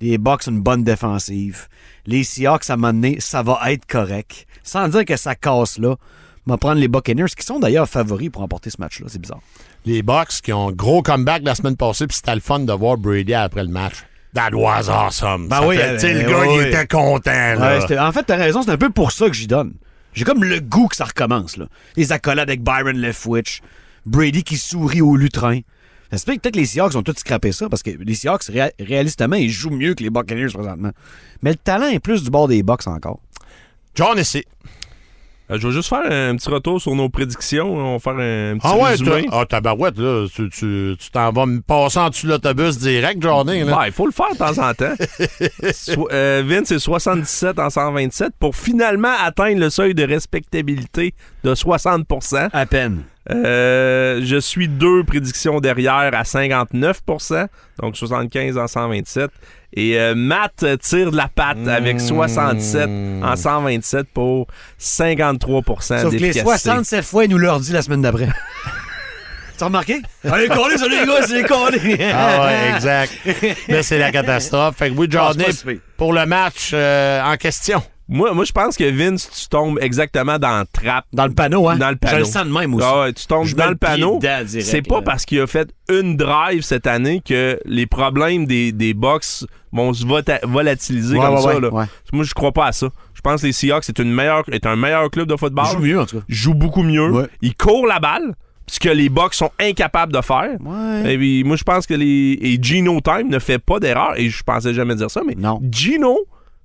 [0.00, 1.66] les Bucks ont une bonne défensive.
[2.06, 4.46] Les Seahawks, à un moment donné, ça va être correct.
[4.62, 5.96] Sans dire que ça casse là.
[6.46, 9.06] On va prendre les Buccaneers, qui sont d'ailleurs favoris pour remporter ce match-là.
[9.10, 9.40] C'est bizarre.
[9.86, 12.72] Les Bucks qui ont un gros comeback la semaine passée, puis c'était le fun de
[12.72, 13.94] voir Brady après le match.
[14.34, 15.48] That was awesome.
[15.48, 17.78] Ben Ça oui, fait- euh, le gars, oui, il était content, là.
[17.78, 19.74] Ouais, en fait, t'as raison, c'est un peu pour ça que j'y donne.
[20.12, 21.56] J'ai comme le goût que ça recommence.
[21.56, 21.66] Là.
[21.96, 23.62] Les accolades avec Byron Leftwich,
[24.06, 25.60] Brady qui sourit au lutrin.
[26.10, 28.44] Ça se peut que peut-être les Seahawks ont tous scrappé ça parce que les Seahawks,
[28.44, 30.90] ré- réalistement, ils jouent mieux que les Buccaneers présentement.
[31.42, 33.20] Mais le talent est plus du bord des Bucks encore.
[33.94, 34.44] John ici.
[35.50, 37.72] Euh, je vais juste faire un petit retour sur nos prédictions.
[37.74, 39.26] On va faire un petit Ah ouais, résumé.
[39.32, 43.22] ah, tabarouette, là, tu tu- tu t'en vas me passer en dessous de l'autobus direct,
[43.22, 43.78] Johnny, là.
[43.78, 44.94] Ouais, il faut le faire de temps en temps.
[45.72, 51.54] So- euh, Vince, c'est 77 en 127 pour finalement atteindre le seuil de respectabilité de
[51.54, 53.02] 60% À peine.
[53.30, 57.46] Euh, je suis deux prédictions derrière à 59%
[57.80, 59.30] donc 75 en 127.
[59.74, 62.88] Et euh, Matt tire de la patte avec 67
[63.22, 64.46] en 127 pour
[64.80, 66.40] 53% Sauf que les d'efficacité.
[66.44, 68.28] 67 fois, ils nous l'ont dit la semaine d'après.
[69.58, 70.00] T'as remarqué?
[70.24, 71.98] Allez, collez, ça, les gars, c'est collé.
[72.14, 73.12] Ah ouais, exact.
[73.68, 74.76] Là, c'est la catastrophe.
[74.76, 75.80] Fait que oui, c'est pire.
[75.96, 77.82] pour le match euh, en question.
[78.08, 81.04] Moi, moi je pense que Vince, tu tombes exactement dans le trap.
[81.12, 81.76] Dans le panneau, hein?
[81.76, 82.18] Dans le Je panneau.
[82.20, 82.86] le sens de même aussi.
[82.88, 84.18] Ah ouais, tu tombes Je dans le panneau.
[84.48, 85.02] C'est pas là.
[85.02, 89.92] parce qu'il a fait une drive cette année que les problèmes des, des Bucks vont
[89.92, 90.04] se
[90.46, 91.60] volatiliser Ouais, comme ouais, ça.
[91.60, 91.70] là.
[92.12, 92.88] Moi, je crois pas à ça.
[93.14, 95.64] Je pense que les Seahawks est, une meilleure, est un meilleur club de football.
[95.68, 96.24] Ils jouent mieux, en tout cas.
[96.28, 97.28] Joue beaucoup mieux.
[97.42, 98.34] Ils courent la balle,
[98.68, 100.56] ce que les Bucks sont incapables de faire.
[100.60, 101.14] Ouais.
[101.14, 104.14] Et puis, moi, je pense que les et Gino Time ne fait pas d'erreur.
[104.16, 105.60] Et je pensais jamais dire ça, mais Non.
[105.70, 106.16] Gino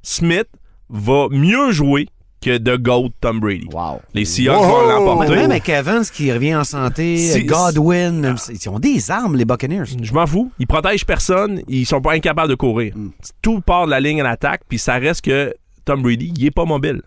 [0.01, 0.47] Smith
[0.93, 2.08] va mieux jouer
[2.41, 3.67] que de GOAT Tom Brady.
[3.73, 4.01] Wow.
[4.13, 4.67] Les Seahawks Wow.
[4.67, 5.36] vont l'emporter.
[5.36, 9.86] même avec Evans qui revient en santé, Si- Godwin, ils ont des armes, les Buccaneers.
[10.01, 10.51] Je m'en fous.
[10.60, 11.62] Ils protègent personne.
[11.69, 12.93] Ils sont pas incapables de courir.
[12.97, 13.10] Mm.
[13.41, 15.53] Tout part de la ligne à l'attaque, puis ça reste que
[15.86, 17.01] Tom Brady, il est pas mobile.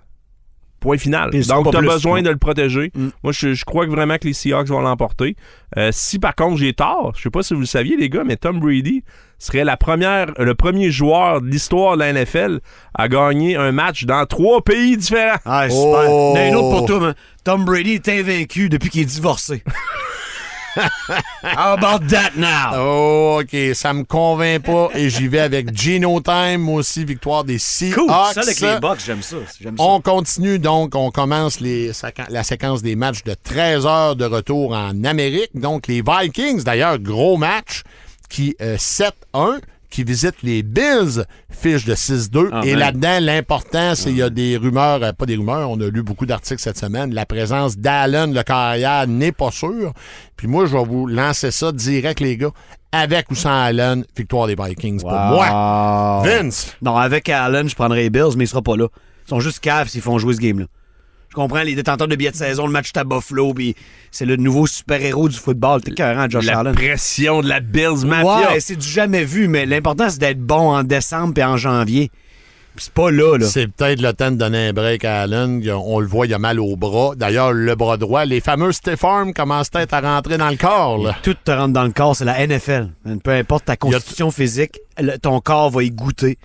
[0.81, 1.31] Point final.
[1.31, 2.25] Donc, tu as plus, besoin non.
[2.25, 2.91] de le protéger.
[2.95, 3.09] Mm.
[3.23, 5.37] Moi, je, je crois que vraiment que les Seahawks vont l'emporter.
[5.77, 8.25] Euh, si par contre j'ai tort, je sais pas si vous le saviez, les gars,
[8.25, 9.03] mais Tom Brady
[9.39, 12.61] serait la première, le premier joueur de l'histoire de la NFL
[12.95, 15.39] à gagner un match dans trois pays différents.
[15.45, 16.07] Ah, super.
[16.09, 16.35] Oh.
[16.35, 17.15] Il y en a une autre pour toi, man.
[17.45, 19.63] Tom Brady est invaincu depuis qu'il est divorcé.
[21.43, 22.73] How about that now?
[22.75, 27.45] Oh, OK, ça me convainc pas et j'y vais avec Gino Time, moi aussi, victoire
[27.45, 27.95] des Seahawks.
[27.95, 28.11] Cool.
[28.35, 29.37] Ça, avec les Bucks, j'aime ça.
[29.79, 31.93] On continue donc, on commence les,
[32.29, 35.51] la séquence des matchs de 13 heures de retour en Amérique.
[35.55, 37.83] Donc les Vikings, d'ailleurs, gros match,
[38.29, 39.61] qui euh, 7-1,
[39.91, 42.49] qui visitent les Bills, fiche de 6-2.
[42.53, 42.81] Ah, Et man.
[42.81, 46.03] là-dedans, l'important, c'est qu'il y a des rumeurs, euh, pas des rumeurs, on a lu
[46.03, 49.93] beaucoup d'articles cette semaine, la présence d'Allen, le carrière, n'est pas sûr.
[50.37, 52.51] Puis moi, je vais vous lancer ça direct, les gars,
[52.93, 55.47] avec ou sans Allen, victoire des Vikings pour moi.
[56.25, 56.75] Vince!
[56.83, 58.87] Non, avec Allen, je prendrais les Bills, mais il sera pas là.
[59.27, 60.67] Ils sont juste caves s'ils font jouer ce game-là.
[61.37, 63.77] Comprends les détenteurs de billets de saison, le match à Buffalo, puis
[64.11, 65.83] c'est le nouveau super-héros du football.
[65.83, 66.75] T'es carrément Josh la Allen.
[66.75, 68.53] pression de la Bills Mafia.
[68.53, 72.11] Ouais, c'est du jamais vu, mais l'important, c'est d'être bon en décembre et en janvier.
[72.79, 73.47] C'est pas là, là.
[73.47, 75.63] C'est peut-être le temps de donner un break à Allen.
[75.71, 77.15] On le voit, il a mal au bras.
[77.17, 80.97] D'ailleurs, le bras droit, les fameux stiff arms commencent peut-être à rentrer dans le corps.
[80.99, 81.17] là.
[81.23, 82.89] Tout te rentre dans le corps, c'est la NFL.
[83.23, 86.39] Peu importe ta constitution physique, le- ton corps va y goûter.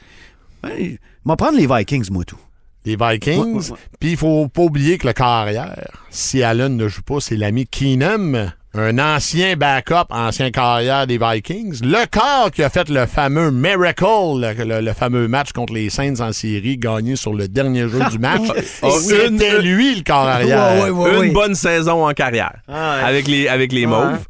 [0.65, 2.37] Je vais prendre les Vikings, moi, tout.
[2.85, 3.71] Les Vikings.
[3.99, 5.75] Puis il faut pas oublier que le carrière,
[6.09, 11.81] si Allen ne joue pas, c'est l'ami Keenum, un ancien backup, ancien carrière des Vikings.
[11.83, 14.05] Le corps qui a fait le fameux Miracle,
[14.39, 17.99] le, le- le fameux match contre les Saints en série, gagné sur le dernier jeu
[18.09, 18.41] du match.
[18.81, 20.81] Oh, C'était une- lui le corps arrière.
[20.83, 21.27] Ouais, ouais, ouais.
[21.27, 22.53] Une bonne saison en carrière.
[22.67, 23.03] Ah ouais.
[23.09, 23.91] Avec les, avec les Ouais.
[23.91, 24.25] Mauves.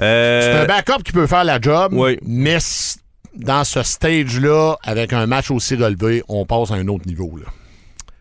[0.00, 2.16] Euh, C'est un backup qui peut faire la job, Oui.
[2.22, 2.56] mais
[3.34, 7.36] dans ce stage-là, avec un match aussi relevé, on passe à un autre niveau.
[7.36, 7.44] là.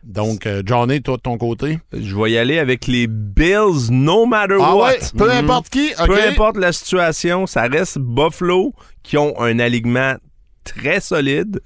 [0.04, 1.80] Donc, euh, Johnny, toi de ton côté?
[1.94, 4.88] je vais y aller avec les Bills, no matter Ah what.
[4.92, 5.92] ouais, peu importe qui?
[6.06, 10.16] Peu importe la situation, ça reste Buffalo qui ont un alignement
[10.64, 11.60] très solide.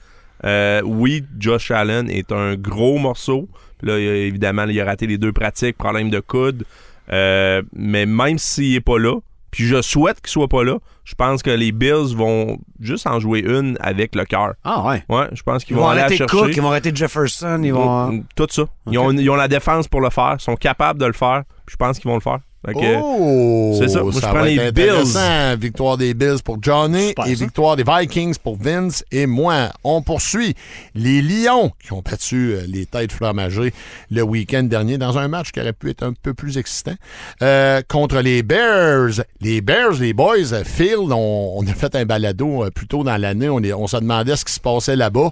[0.46, 3.48] Euh, oui, Josh Allen est un gros morceau.
[3.82, 6.64] Là, il a- évidemment, il a raté les deux pratiques, problème de coude.
[7.12, 9.16] Euh, mais même s'il est pas là,
[9.54, 13.20] puis je souhaite qu'il soit pas là, je pense que les Bills vont juste en
[13.20, 14.56] jouer une avec le cœur.
[14.64, 15.04] Ah ouais.
[15.10, 16.38] Ouais, je pense Ils qu'ils vont vont, aller arrêter chercher.
[16.38, 18.24] Cook, ils vont arrêter Jefferson, ils vont...
[18.36, 18.64] Tout ça.
[18.90, 21.44] Ils, ont, ils ont la défense pour le faire, sont capables de le faire.
[21.68, 22.40] puis Je pense qu'ils vont le faire.
[22.76, 23.76] Oh!
[23.78, 24.02] c'est ça.
[24.02, 24.90] Moi, je prends les Bills.
[24.90, 25.56] intéressant.
[25.58, 27.44] Victoire des Bills pour Johnny Super, et ça.
[27.46, 29.70] victoire des Vikings pour Vince et moi.
[29.84, 30.56] On poursuit
[30.96, 33.74] les Lions qui ont battu euh, les têtes flammagées
[34.10, 36.96] le week-end dernier dans un match qui aurait pu être un peu plus excitant
[37.42, 39.24] euh, contre les Bears.
[39.42, 43.18] Les Bears, les boys, euh, Phil, on, on a fait un balado plus tôt dans
[43.18, 43.50] l'année.
[43.50, 45.32] On, on se demandait ce qui se passait là-bas.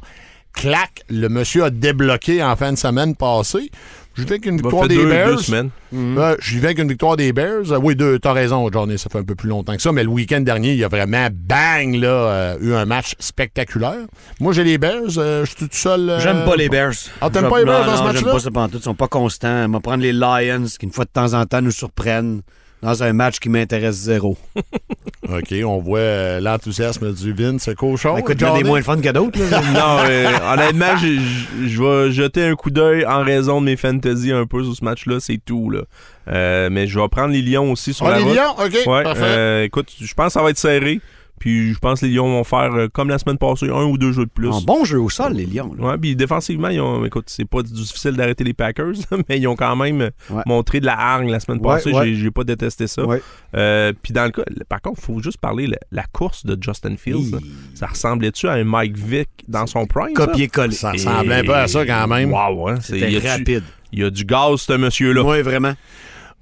[0.54, 3.72] Clac, le monsieur a débloqué en fin de semaine passée.
[4.14, 5.36] Je vais qu'une Ça victoire des deux, Bears.
[5.36, 5.70] deux semaines.
[5.94, 7.72] Euh, J'y vais avec une victoire des Bears.
[7.72, 10.04] Euh, oui, deux, t'as raison, Johnny, ça fait un peu plus longtemps que ça, mais
[10.04, 14.06] le week-end dernier, il y a vraiment, bang, là, euh, eu un match spectaculaire.
[14.42, 15.18] Moi, j'ai les Bears.
[15.18, 16.10] euh, je suis tout seul.
[16.10, 16.92] euh, J'aime pas les Bears.
[17.22, 18.22] Ah, t'aimes pas les Bears non, dans ce non, match-là?
[18.24, 18.82] J'aime pas ça pantoute.
[18.82, 19.66] Ils sont pas constants.
[19.68, 22.42] On va prendre les Lions, qui une fois de temps en temps nous surprennent
[22.82, 24.38] dans un match qui m'intéresse zéro.
[25.30, 28.18] OK, on voit euh, l'enthousiasme du Vince cochon.
[28.18, 28.64] Écoute, il y en a Johnny.
[28.64, 29.40] des moins le fun que d'autres.
[29.74, 34.46] non, euh, honnêtement, je vais jeter un coup d'œil en raison de mes fantasy un
[34.46, 35.70] peu sur ce match-là, c'est tout.
[35.70, 35.82] Là.
[36.28, 38.36] Euh, mais je vais prendre les Lions aussi sur Ah, la les route.
[38.36, 38.66] Lions?
[38.66, 39.22] OK, Ouais, parfait.
[39.24, 41.00] euh, écoute, je pense que ça va être serré.
[41.42, 43.98] Puis je pense que les Lions vont faire, euh, comme la semaine passée, un ou
[43.98, 44.48] deux jeux de plus.
[44.48, 45.74] Un bon jeu au sol, les Lions.
[45.76, 45.88] là.
[45.88, 48.94] Ouais, puis défensivement, ils ont, écoute, c'est pas difficile d'arrêter les Packers,
[49.28, 50.44] mais ils ont quand même Ouais.
[50.46, 51.92] montré de la hargne la semaine Ouais, passée.
[51.94, 52.06] ouais.
[52.10, 53.04] J'ai, j'ai pas détesté ça.
[53.06, 53.24] Ouais.
[53.56, 56.56] Euh, puis dans le cas, par contre, il faut juste parler la, la course de
[56.62, 57.36] Justin Fields.
[57.74, 60.14] Ça ressemblait-tu à un Mike Vick dans son prime?
[60.14, 60.76] Copier-coller.
[60.76, 62.32] Ça ressemblait un peu à ça quand même.
[62.32, 62.76] Wow, hein?
[62.82, 63.64] C'était rapide.
[63.92, 65.24] Il y a du gaz, ce monsieur-là?
[65.24, 65.74] Oui, vraiment.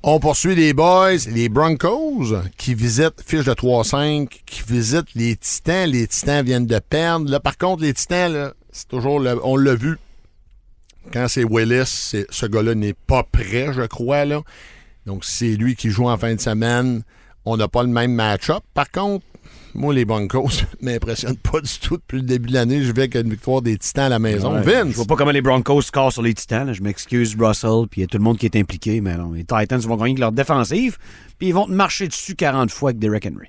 [0.02, 5.90] On poursuit les boys, les Broncos, qui visitent fiche de 3-5, qui visitent les Titans.
[5.90, 7.30] Les Titans viennent de perdre.
[7.30, 9.98] Là, par contre, les Titans, c'est toujours, le- on l'a vu,
[11.12, 14.24] quand c'est Willis, ce gars-là n'est pas prêt, je crois.
[14.24, 14.42] Là.
[15.06, 17.04] Donc, c'est lui qui joue en fin de semaine.
[17.44, 18.64] On n'a pas le même match-up.
[18.74, 19.26] Par contre,
[19.76, 22.84] moi, les Broncos m'impressionnent pas du tout depuis le début de l'année.
[22.84, 24.54] Je vais avec une victoire des Titans à la maison.
[24.54, 24.62] Ouais.
[24.62, 24.92] Vince!
[24.92, 26.68] Je vois pas comment les Broncos scorent sur les Titans.
[26.68, 26.74] là.
[26.74, 29.02] Je m'excuse, Russell, puis il y a tout le monde qui est impliqué.
[29.02, 30.98] Mais non, les Titans vont gagner avec leur défensive,
[31.38, 33.48] puis ils vont te marcher dessus 40 fois avec Derrick Henry.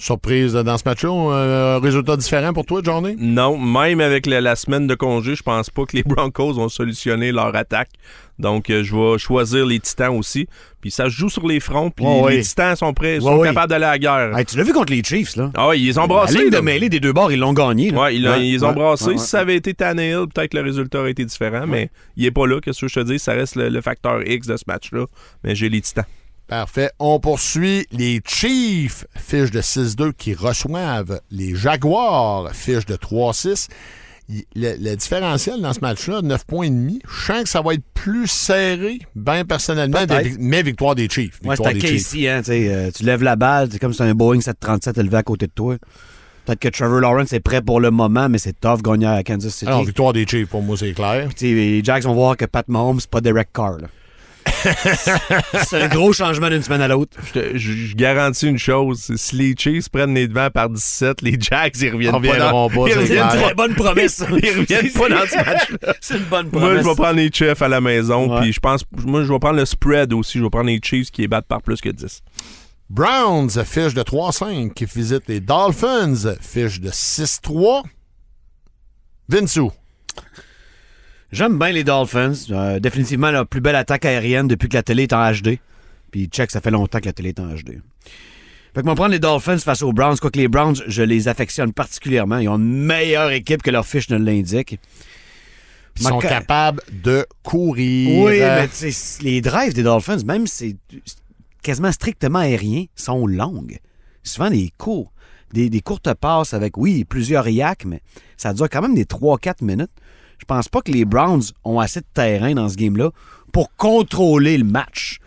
[0.00, 1.10] Surprise dans ce match-là.
[1.10, 3.16] Un résultat différent pour toi, Johnny?
[3.18, 6.70] Non, même avec la, la semaine de congé, je pense pas que les Broncos ont
[6.70, 7.90] solutionné leur attaque.
[8.38, 10.48] Donc, euh, je vais choisir les Titans aussi.
[10.80, 12.40] Puis ça se joue sur les fronts, puis les.
[12.40, 14.38] Titans sont prêts, Ouais, sont capables d'aller à la guerre.
[14.38, 15.50] Hey, tu l'as vu contre les Chiefs, là?
[15.54, 16.38] Ah oui, ils les ont La brassés.
[16.38, 17.90] ligne de mêlée des deux bords, ils l'ont gagné.
[17.90, 18.00] là.
[18.04, 19.04] Ouais, ils, Ouais, ils ont ouais, brassés.
[19.10, 22.24] ouais, Si ça avait été Tannehill, peut-être que le résultat aurait été différent, mais il
[22.24, 22.58] est pas là.
[22.62, 23.18] Qu'est-ce que je te dis?
[23.18, 25.04] Ça reste le, le facteur X de ce match-là.
[25.44, 26.06] Mais j'ai les Titans.
[26.50, 26.90] Parfait.
[26.98, 33.68] On poursuit les Chiefs, fiche de 6-2, qui reçoivent les Jaguars, fiche de 3-6.
[34.28, 37.00] Il- Le, le différentiel dans ce match-là, 9 points et demi.
[37.08, 41.38] Je sens que ça va être plus serré, bien personnellement, des- mais victoire des Chiefs.
[41.44, 41.78] Ouais, Victoire c'est.
[41.78, 45.22] Casey, hein, euh, tu lèves la balle, c'est comme si un Boeing 737 élevé à
[45.22, 45.76] côté de toi.
[46.46, 49.52] Peut-être que Trevor Lawrence est prêt pour le moment, mais c'est tough gagner à Kansas
[49.54, 49.66] City.
[49.68, 51.28] Alors, victoire des Chiefs, pour moi, c'est clair.
[51.36, 53.78] Puis, les Jacks vont voir que Pat Mahomes, c'est pas Derek Carr.
[53.78, 53.88] là.
[55.66, 57.16] c'est un gros changement d'une semaine à l'autre.
[57.26, 59.00] Je, te- je- je garantis une chose.
[59.06, 62.68] c'est Si les Chiefs prennent les devants par 17, les Jacks, ils reviennent pas dans,
[62.68, 64.14] pas, ils reviennent pas- bonne promesse.
[64.16, 64.26] ça.
[64.42, 66.84] ils reviennent pas dans ce match c'est une bonne Moi, promesse.
[66.84, 68.32] je vais prendre les Chiefs à la maison.
[68.34, 68.40] Ouais.
[68.42, 70.38] Puis je pense, moi, je vais prendre le spread aussi.
[70.38, 72.20] Je vais prendre les Chiefs qui les battent par plus que 10.
[72.88, 77.82] Browns, fiche de 3-5, qui visite les Dolphins, fiche de 6-3.
[79.28, 79.70] Vinsou.
[81.32, 82.32] J'aime bien les Dolphins.
[82.50, 85.58] Euh, définitivement la plus belle attaque aérienne depuis que la télé est en HD.
[86.10, 87.80] Puis check, ça fait longtemps que la télé est en HD.
[88.74, 91.72] Fait que va prendre les Dolphins face aux Browns, quoique les Browns, je les affectionne
[91.72, 92.38] particulièrement.
[92.38, 94.78] Ils ont une meilleure équipe que leur fiche ne l'indique.
[95.98, 98.24] Ils sont capables de courir.
[98.24, 101.02] Oui, mais tu sais, les drives des Dolphins, même si c'est
[101.62, 103.78] quasiment strictement aérien, sont longues.
[104.22, 105.12] Souvent des courts,
[105.52, 108.00] des, des courtes passes avec, oui, plusieurs yaks, mais
[108.36, 109.90] ça dure quand même des 3-4 minutes.
[110.40, 113.10] Je pense pas que les Browns ont assez de terrain dans ce game-là
[113.52, 115.18] pour contrôler le match.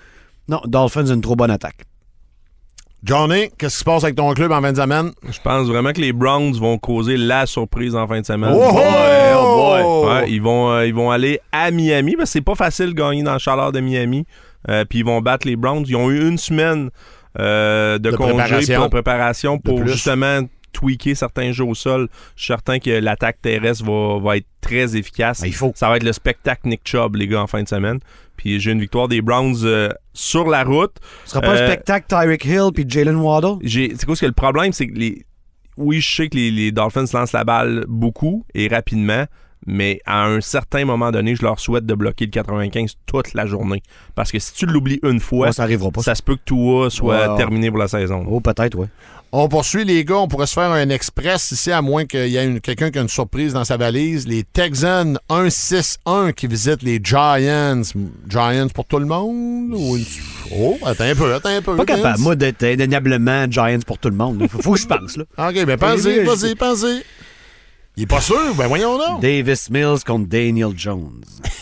[0.50, 1.86] Non, Dolphins ont une trop bonne attaque.
[3.04, 5.12] Johnny, qu'est-ce qui se passe avec ton club en fin de semaine?
[5.30, 8.54] Je pense vraiment que les Browns vont causer la surprise en fin de semaine.
[8.56, 12.56] Oh, oh, Ouais, ils vont euh, ils vont aller à Miami parce que c'est pas
[12.56, 14.26] facile de gagner dans le chaleur de Miami.
[14.70, 15.84] Euh, puis ils vont battre les Browns.
[15.88, 16.90] Ils ont eu une semaine
[17.40, 18.76] euh, de, De congé préparation.
[18.76, 19.92] pour de préparation pour plus.
[19.92, 20.40] justement
[20.74, 22.10] tweaker certains jeux au sol.
[22.36, 25.42] Je suis certain que l'attaque terrestre va, va être très efficace.
[25.46, 25.72] Il faut.
[25.76, 28.00] Ça va être le spectacle Nick Chubb, les gars, en fin de semaine.
[28.36, 30.96] Puis j'ai une victoire des Browns euh, sur la route.
[31.26, 33.58] Ce sera pas un Euh, spectacle Tyreek Hill puis Jalen Waddle?
[33.70, 35.26] c'est quoi ce que le problème c'est que les
[35.78, 39.26] oui je sais que les, les Dolphins lancent la balle beaucoup et rapidement
[39.66, 43.46] mais à un certain moment donné je leur souhaite de bloquer le 95 toute la
[43.46, 43.82] journée
[44.14, 46.02] parce que si tu l'oublies une fois Ouais, ça arrivera pas.
[46.02, 47.38] ça se peut que Tua soit Ouais.
[47.38, 48.88] terminé pour la saison Oh, peut-être, oui.
[49.36, 52.38] On poursuit les gars, on pourrait se faire un express ici, à moins qu'il y
[52.38, 54.28] ait quelqu'un qui a une surprise dans sa valise.
[54.28, 57.82] Les Texans 1-6-1 qui visitent les Giants.
[58.30, 59.74] Giants pour tout le monde?
[59.74, 59.98] ou-
[60.56, 61.76] Oh, attends un peu, attends un peu.
[61.78, 64.46] Pas capable, moi, d'être indéniablement Giants pour tout le monde.
[64.52, 65.24] Faut, faut que je pense, là.
[65.50, 67.04] OK, ben pensez, vas-y, pensez.
[67.96, 68.56] Il est pas sûr?
[68.58, 69.22] Ben voyons donc.
[69.22, 71.22] Davis Mills contre Daniel Jones.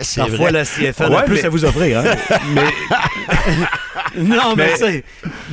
[0.00, 0.52] C'est Parfois, vrai.
[0.52, 1.98] la CFL a Ouais, plus mais- à vous offrir.
[2.00, 2.14] Hein?
[4.16, 4.72] non, mais,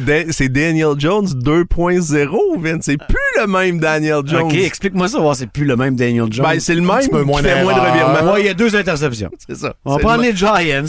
[0.05, 5.19] Mais- c'est Daniel Jones 2.0 Vince c'est plus le même Daniel Jones OK, explique-moi ça,
[5.19, 6.45] voir c'est plus le même Daniel Jones.
[6.45, 8.53] ben, c'est le même peu qui moins fait moins de revirements Ouais, il y a
[8.53, 9.30] deux interceptions.
[9.47, 10.86] c'est ça On prendre le les Giants.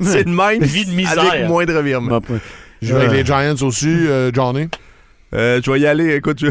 [0.00, 1.32] c'est le même Vie de misère.
[1.32, 2.20] avec moins de revirements
[2.82, 4.68] Je joue avec les Giants aussi, euh, Johnny.
[5.34, 6.46] Euh, je vais y aller écoute je-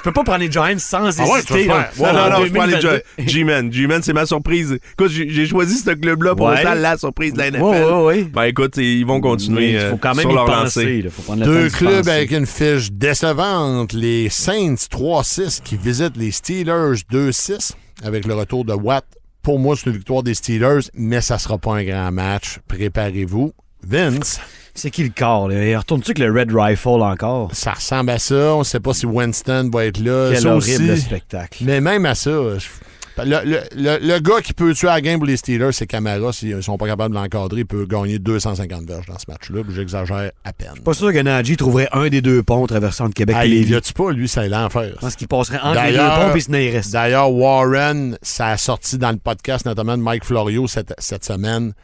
[0.00, 1.66] Tu peux pas prendre les Giants sans Ah ouais, hésiter.
[1.66, 3.02] Non, non, non, je prends les 2022.
[3.18, 3.70] G- G-Man.
[3.70, 4.78] G-Man, c'est ma surprise.
[4.92, 6.64] Écoute, j'ai j'ai choisi ce club-là pour Ouais.
[6.74, 7.62] la surprise de la NFL.
[7.62, 8.22] Ouais, ouais, ouais.
[8.24, 11.04] Ben écoute, ils vont continuer Il faut euh, quand même sur y leur penser.
[11.10, 12.10] faut prendre Deux clubs penser.
[12.10, 13.92] avec une fiche décevante.
[13.92, 17.72] Les Saints 3-6 qui visitent les Steelers 2-6
[18.02, 19.04] avec le retour de Watt.
[19.42, 22.58] Pour moi, c'est une victoire des Steelers, mais ça sera pas un grand match.
[22.68, 23.52] Préparez-vous.
[23.82, 24.40] Vince,
[24.74, 25.48] C'est qui le corps?
[25.48, 25.64] Là?
[25.64, 27.50] Il Retourne-tu avec le Red Rifle encore?
[27.54, 28.54] ça ressemble à ça.
[28.54, 30.30] On sait pas si Winston va être là.
[30.32, 31.00] Quel Ça horrible aussi.
[31.02, 31.64] spectacle.
[31.66, 32.66] Mais même à ça, je-
[33.22, 36.32] le, le- le- le gars qui peut tuer la game pour les Steelers, c'est Camara.
[36.32, 39.60] S'ils sont pas capables de l'encadrer, il peut gagner 250 verges dans ce match-là.
[39.74, 40.80] J'exagère à peine.
[40.82, 43.64] Pas sûr que Najee trouverait un des deux ponts traversant de Québec Ah, il Lévis.
[43.72, 44.92] vient-tu pas, lui, c'est l'enfer.
[44.94, 46.80] Je pense qu'il passerait entre les deux ponts et se n'irait.
[46.92, 51.74] D'ailleurs, Warren, ça a sorti dans le podcast, notamment de Mike Florio cette, cette semaine.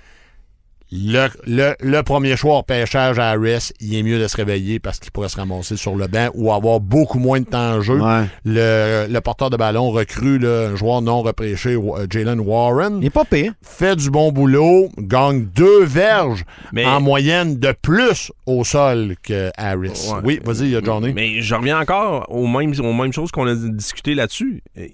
[0.93, 4.79] Le, le, le premier choix au pêchage à Harris, il est mieux de se réveiller
[4.79, 7.81] parce qu'il pourrait se ramasser sur le banc ou avoir beaucoup moins de temps en
[7.81, 8.01] jeu.
[8.01, 8.25] Ouais.
[8.45, 13.11] Le, le porteur de ballon recrue, un joueur non repêché, Wa- Jalen Warren, Il est
[13.11, 13.53] pas pire.
[13.63, 19.51] fait du bon boulot, gagne deux verges Mais- en moyenne de plus au sol que
[19.57, 20.09] Harris.
[20.13, 20.21] Ouais.
[20.23, 21.13] Oui, vas-y, il y a Johnny.
[21.13, 24.63] Mais je reviens encore aux mêmes, aux mêmes choses qu'on a discuté là-dessus.
[24.79, 24.87] Euh,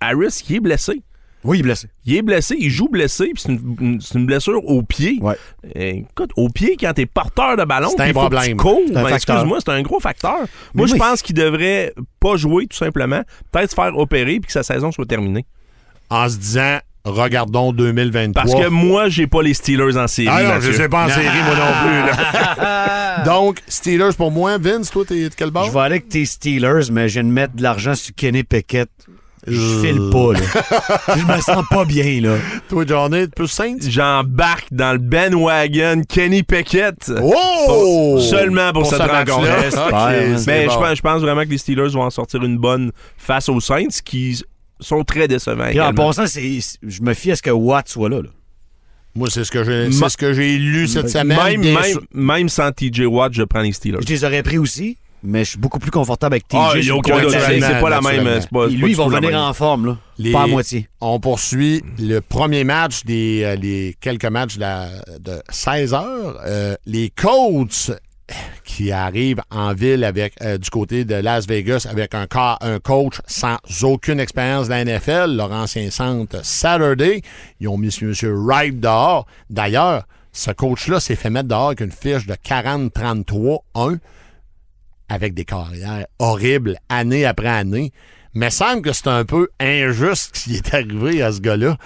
[0.00, 1.02] Harris, il est blessé.
[1.46, 1.88] Oui, il est blessé.
[2.04, 5.18] Il est blessé, il joue blessé, puis c'est une, une- c'est une blessure au pied.
[5.20, 5.36] Ouais.
[5.76, 8.34] Euh, écoute, au pied, quand t'es porteur de ballon, C'est un puis il faut que
[8.34, 8.56] problème.
[8.92, 10.40] ben, excuse-moi, c'est un gros facteur.
[10.74, 13.22] Moi, je pense qu'il devrait pas jouer, tout simplement.
[13.52, 15.44] Peut-être se faire opérer, puis que sa saison soit terminée.
[16.10, 18.42] En se disant, regardons 2023.
[18.42, 20.28] Parce que moi, j'ai pas les Steelers en série.
[20.30, 20.72] Ah non, Mathieu.
[20.72, 22.00] je sais pas en série, moi non plus.
[22.10, 23.22] là.
[23.24, 24.58] Donc, Steelers pour moi.
[24.58, 25.64] Vince, toi, t'es de quel bord?
[25.66, 28.44] Je vais aller avec tes Steelers, mais je viens de mettre de l'argent sur Kenny
[28.44, 28.90] Pickett.
[29.46, 31.16] Je file pas, là.
[31.16, 32.36] je me sens pas bien, là.
[32.68, 33.78] Toi, Johnny, plus Saints?
[33.88, 37.10] J'embarque dans le bandwagon Kenny Pickett.
[37.22, 37.34] Oh!
[37.66, 39.34] Pour- seulement pour cette match-là.
[39.34, 40.44] rencontre.
[40.46, 40.80] Mais je, bon.
[40.80, 44.00] pense, je pense vraiment que les Steelers vont en sortir une bonne face aux Saints
[44.04, 44.42] qui
[44.80, 45.68] sont très décevants.
[45.70, 48.22] Puis en passant, c'est- je me fie à ce que Watt soit là.
[48.22, 48.28] là.
[49.14, 51.60] Moi, c'est ce que j'ai ce que j'ai lu cette semaine.
[51.60, 54.00] même, même sans TJ Watt, je prends les Steelers.
[54.06, 56.56] Je les aurais pris aussi, mais je suis beaucoup plus confortable avec TJ.
[56.58, 57.30] Ah, il a aucun doute.
[57.32, 58.40] C'est pas la même.
[58.52, 59.96] pas- lui, tout la venir en forme, là.
[60.18, 60.88] Les- Pas à moitié.
[61.00, 64.88] On poursuit le premier match des euh, les quelques matchs de, la-
[65.20, 66.40] de 16 heures.
[66.46, 67.90] Euh, les Colts
[68.64, 72.26] qui arrivent en ville avec euh, du côté de Las Vegas avec un,
[72.60, 77.20] un coach sans aucune expérience de la NFL, leur ancien centre Saturday.
[77.60, 78.12] Ils ont mis M.
[78.24, 79.26] Wright dehors.
[79.50, 83.98] D'ailleurs, ce coach-là s'est fait mettre dehors avec une fiche de 40-33-1
[85.08, 87.92] avec des carrières horribles année après année.
[88.34, 91.76] Mais semble que c'est un peu injuste ce qui est arrivé à ce gars-là.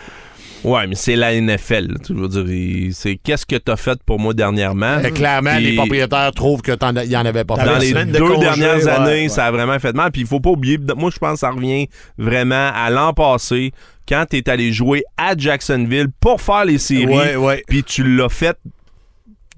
[0.63, 1.99] Ouais, mais c'est la NFL.
[2.05, 5.01] Tu veux dire, c'est qu'est-ce que t'as fait pour moi dernièrement?
[5.15, 7.95] Clairement, Puis- les propriétaires trouvent que t'en- y en avait pas dans fait.
[7.95, 9.29] les de deux congé, dernières ouais, années, ouais.
[9.31, 10.11] ça a vraiment fait mal.
[10.13, 13.73] Puis il faut pas oublier, moi je pense que ça revient vraiment à l'an passé,
[14.07, 17.65] quand tu es allé jouer à Jacksonville pour faire les séries, Ouais, ouais.
[17.67, 18.59] puis tu l'as fait,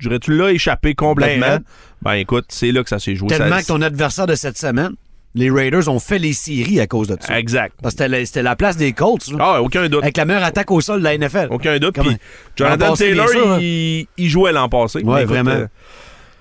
[0.09, 1.47] dirais, tu l'as échappé complètement.
[1.47, 1.63] Ben,
[2.03, 2.21] Ben, raide.
[2.23, 3.29] écoute, c'est là que ça s'est joué.
[3.29, 4.93] Tellement Ça- que ton adversaire de cette semaine,
[5.35, 7.39] les Raiders ont fait les séries à cause de ça.
[7.39, 7.75] Exact.
[7.83, 10.03] Parce que c'était la, place des Colts, Ah, aucun doute.
[10.03, 11.49] avec la meilleure attaque au sol de la NFL.
[11.51, 11.95] Aucun doute.
[11.99, 12.17] Puis
[12.57, 13.59] Jonathan Taylor, hein.
[13.61, 15.03] il, il jouait l'an passé.
[15.03, 15.51] Ouais, écoute, vraiment.
[15.53, 15.67] euh,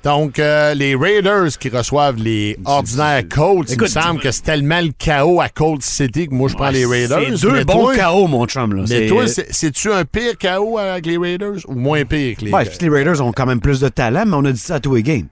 [0.04, 4.82] Donc, euh, les Raiders qui reçoivent les ordinaires Colts, il me semble que c'est tellement
[4.82, 7.38] le chaos à Colt City que moi, je prends les Raiders.
[7.38, 8.74] C'est deux bons KO, mon chum.
[8.74, 8.82] Là.
[8.82, 12.45] Mais C'est- toi, c'est- c'est-tu un pire chaos avec les Raiders ou moins pire que
[12.45, 14.76] les Ouais, les Raiders ont quand même plus de talent, mais on a dit ça
[14.76, 15.28] à tous les games.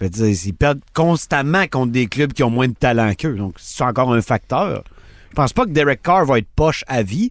[0.00, 3.36] Fait dire, ils perdent constamment contre des clubs qui ont moins de talent qu'eux.
[3.36, 4.82] Donc, c'est encore un facteur.
[5.30, 7.30] Je pense pas que Derek Carr va être poche à vie.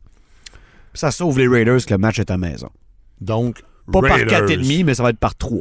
[0.94, 2.70] Ça sauve les Raiders que le match est à maison.
[3.20, 3.62] Donc,
[3.92, 4.28] Pas Raiders.
[4.28, 5.60] par 4,5, mais ça va être par 3.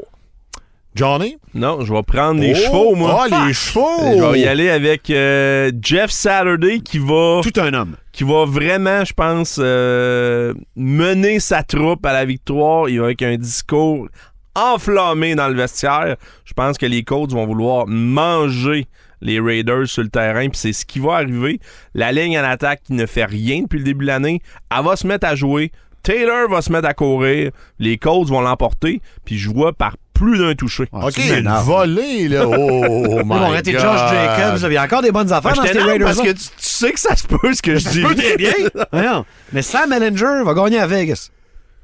[0.95, 1.37] Johnny?
[1.55, 2.57] Non, je vais prendre les Oh!
[2.67, 3.27] chevaux, moi.
[3.31, 3.89] Ah, les chevaux!
[4.19, 7.97] Je vais y aller avec euh, Jeff Saturday qui va Tout un homme.
[8.13, 12.89] qui va vraiment, je pense, euh, mener sa troupe à la victoire.
[12.91, 14.09] Il va avec un discours
[14.55, 16.17] enflammé dans le vestiaire.
[16.45, 18.87] Je pense que les Colts vont vouloir manger
[19.23, 21.61] les Raiders sur le terrain, puis c'est ce qui va arriver.
[21.95, 24.41] La ligne en attaque qui ne fait rien depuis le début de l'année,
[24.77, 25.71] elle va se mettre à jouer.
[26.03, 27.53] Taylor va se mettre à courir.
[27.79, 30.85] Les Colts vont l'emporter, puis je vois par plus d'un touché.
[30.93, 32.45] Ah, OK, une volée, là.
[32.47, 33.81] Oh, oh Ils vont my arrêter God.
[33.81, 34.61] Josh Jacobs.
[34.71, 36.07] Il y a encore des bonnes affaires Ah, dans je ces Raiders.
[36.07, 38.03] parce que tu, tu sais que ça se peut ce que je dis.
[38.03, 38.53] peut très bien.
[38.93, 39.25] Voyons.
[39.53, 41.31] Mais Sam Ellinger va gagner à Vegas.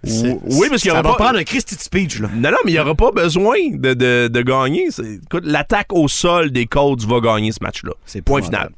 [0.04, 1.24] Oui, parce qu'il y Ça aura va pas...
[1.24, 2.28] prendre un Christy speech, là.
[2.32, 4.88] Non, non, mais il n'y aura pas besoin de, de, de gagner.
[5.24, 7.92] Écoute, l'attaque au sol des Colts va gagner ce match-là.
[8.06, 8.70] C'est point final.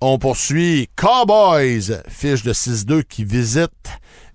[0.00, 3.70] On poursuit Cowboys, fiche de 6-2 qui visite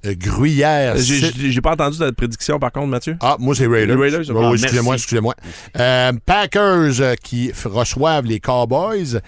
[0.06, 0.95] Gruyère.
[0.97, 3.18] J'ai pas entendu ta prédiction, par contre, Mathieu?
[3.22, 4.00] Ah, moi, c'est Raiders.
[4.00, 5.36] Raiders, Oh, excusez-moi, excusez-moi.
[5.78, 9.20] Euh, Packers euh, qui reçoivent les Cowboys.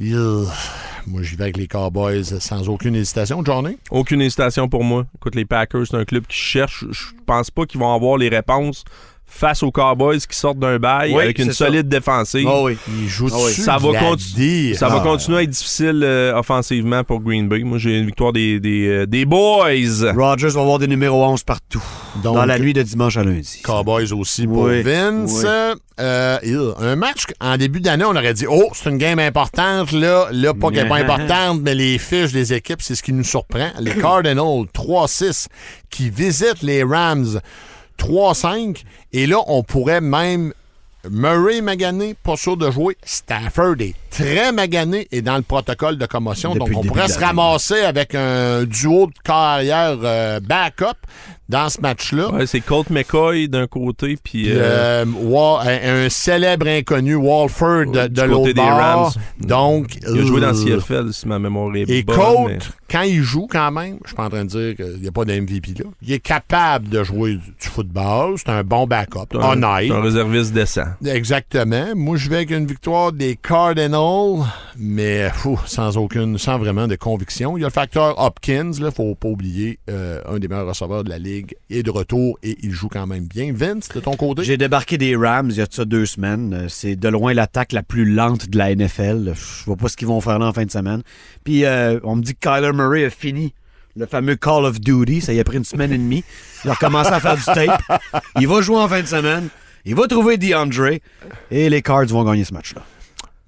[0.00, 3.42] Moi, j'y vais avec les Cowboys sans aucune hésitation.
[3.44, 3.78] Journée?
[3.90, 5.06] Aucune hésitation pour moi.
[5.16, 6.84] Écoute, les Packers, c'est un club qui cherche.
[6.90, 8.84] Je pense pas qu'ils vont avoir les réponses
[9.30, 11.66] face aux Cowboys qui sortent d'un bail Oui, avec une ça.
[11.66, 12.48] solide défensive.
[12.50, 12.76] Oh oui.
[12.88, 13.52] Ils jouent Ah oui.
[13.52, 13.88] Ça va,
[14.98, 15.00] Ah.
[15.00, 17.60] continuer à être difficile euh, offensivement pour Green Bay.
[17.62, 20.12] Moi, j'ai une victoire des, des, euh, des Boys.
[20.16, 21.82] Rogers va avoir des numéros 11 partout.
[22.22, 23.60] Donc, dans la nuit de dimanche à lundi.
[23.62, 25.42] Cowboys aussi pour Oui, Vince.
[25.44, 25.48] oui.
[26.00, 26.38] Euh,
[26.80, 29.92] un match en début d'année, on aurait dit Oh, c'est une game importante.
[29.92, 33.12] Là, là pas qu'elle n'est pas importante, mais les fiches des équipes, c'est ce qui
[33.12, 33.68] nous surprend.
[33.80, 35.46] Les Cardinals 3-6
[35.90, 37.40] qui visitent les Rams
[37.98, 38.82] 3-5.
[39.12, 40.52] Et là, on pourrait même.
[41.08, 42.96] Murray magané, pas sûr de jouer.
[43.04, 46.54] Stafford est très magané et dans le protocole de commotion.
[46.54, 50.98] Depuis donc, on pourrait se ramasser avec un duo de carrière euh, backup
[51.48, 52.30] dans ce match-là.
[52.32, 58.22] Ouais, c'est Colt McCoy d'un côté, puis euh, euh, un, un célèbre inconnu, Walford, de,
[58.22, 58.66] l'autre des bord.
[58.66, 59.10] Rams.
[59.40, 62.16] Donc, il a joué dans euh, CFL, si ma mémoire est Et bonne.
[62.16, 62.58] Colt, mais-
[62.90, 65.12] quand il joue quand même, je suis pas en train de dire qu'il n'y a
[65.12, 68.36] pas d'MVP là, il est capable de jouer du, du football.
[68.38, 69.88] C'est un bon backup, un- honnête.
[69.88, 70.86] c'est un réserviste décent.
[71.04, 71.88] Exactement.
[71.94, 74.42] Moi, je vais avec une victoire des Cardinals,
[74.78, 77.56] mais fou, sans aucune, sans vraiment de conviction.
[77.58, 81.04] Il y a le facteur Hopkins, là, faut pas oublier, euh, un des meilleurs receveurs
[81.04, 81.37] de la ligue
[81.70, 83.52] est de retour et il joue quand même bien.
[83.54, 84.44] Vince, de ton côté?
[84.44, 86.54] J'ai débarqué des Rams il y a deux semaines.
[86.54, 89.32] Euh, C'est de loin l'attaque la plus lente de la NFL.
[89.34, 91.02] Je vois pas ce qu'ils vont faire là en fin de semaine.
[91.44, 93.54] Puis euh, on me dit que Kyler Murray a fini
[93.96, 95.20] le fameux Call of Duty.
[95.20, 96.24] Ça y a pris une semaine et demie.
[96.64, 97.82] Il a recommencé à faire du tape.
[98.40, 99.48] Il va jouer en fin de semaine.
[99.84, 100.98] Il va trouver DeAndre.
[101.50, 102.82] Et les Cards vont gagner ce match-là.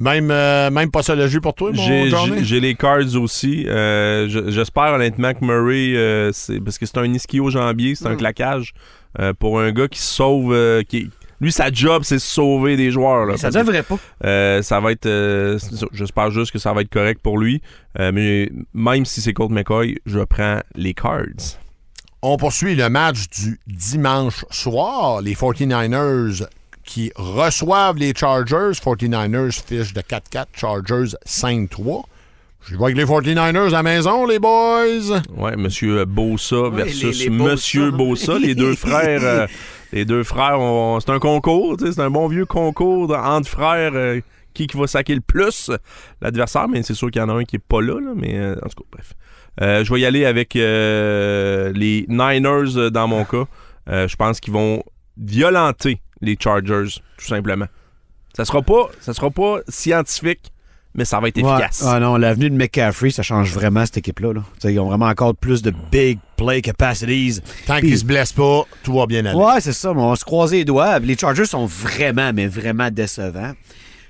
[0.01, 2.39] Même, euh, même pas ça le jeu pour toi, mon J'ai- Johnny?
[2.39, 3.67] J'ai j'ai les Cards aussi.
[3.69, 7.97] Euh, je- J'espère honnêtement que Murray, euh, c'est parce que c'est un ischio-jambier, Hmm.
[7.97, 8.73] c'est un claquage.
[9.19, 12.93] euh, pour un gars qui se sauve, euh, qui, lui, sa job, c'est sauver des
[12.93, 13.27] joueurs.
[13.27, 13.99] Là, Ça devrait pas.
[14.25, 15.07] euh, ça va être.
[15.07, 15.59] euh.
[15.93, 17.61] J'espère juste que ça va être correct pour lui.
[17.99, 21.59] Euh, mais même si c'est Colt McCoy, je prends les Cards.
[22.23, 25.23] On poursuit le match du dimanche soir.
[25.23, 26.45] Les 49ers
[26.91, 28.73] qui reçoivent les Chargers.
[28.85, 32.03] 49ers fiche de 4-4, Chargers 5-3.
[32.67, 35.21] Je vois avec les 49ers à la maison, les boys.
[35.37, 37.31] Ouais, Monsieur Bossa Oui, versus les-.
[37.31, 39.21] Monsieur Bossa, les deux frères.
[39.23, 39.47] euh,
[39.93, 40.59] les deux frères,
[41.01, 43.93] c'est un concours, tu sais, c'est un bon vieux concours de- entre frères.
[43.95, 44.21] euh,
[44.53, 45.71] qui, qui va saquer le plus
[46.21, 48.37] l'adversaire, mais c'est sûr qu'il y en a un qui est pas là, là, mais
[48.37, 49.15] euh, en tout cas, bref.
[49.63, 53.45] Euh, je vais y aller avec euh, les Niners dans mon cas.
[53.89, 54.83] Euh, je pense qu'ils vont
[55.17, 57.67] violenter les Chargers, tout simplement.
[58.37, 60.53] Ça sera pas, ça sera pas scientifique,
[60.95, 61.51] mais ça va être Ouais.
[61.53, 61.83] efficace.
[61.87, 64.33] Ah non, l'avenue de McCaffrey, ça change vraiment cette équipe-là.
[64.35, 64.43] là.
[64.65, 67.41] Ils ont vraiment encore plus de big play capacities.
[67.67, 69.37] Tant Puis- qu'il se blesse pas, tout va bien aller.
[69.39, 70.99] Ouais, c'est ça, mais on va se croiser les doigts.
[71.01, 73.53] Les Chargers sont vraiment, mais vraiment décevants.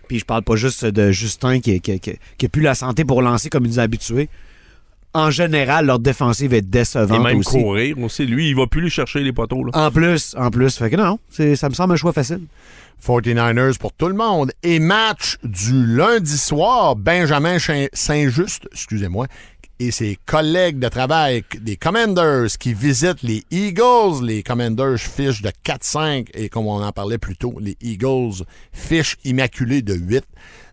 [0.08, 3.04] Puis je parle pas juste de Justin qui, qui, qui, qui a plus la santé
[3.04, 4.28] pour lancer comme il nous a habitués.
[5.12, 7.60] En général, leur défensive est Et décevante même aussi.
[7.60, 8.26] courir aussi.
[8.26, 9.64] Lui, il va plus lui chercher les poteaux.
[9.64, 9.72] Là.
[9.74, 10.76] En plus, en plus.
[10.76, 12.42] Fait que non, c'est- ça me semble un choix facile.
[13.04, 14.52] 49ers pour tout le monde.
[14.62, 17.56] Et match du lundi soir, Benjamin
[17.92, 19.26] Saint-Just, excusez-moi,
[19.78, 24.22] et ses collègues de travail des Commanders qui visitent les Eagles.
[24.24, 29.16] Les Commanders fichent de 4-5 et comme on en parlait plus tôt, les Eagles fichent
[29.24, 29.94] immaculés de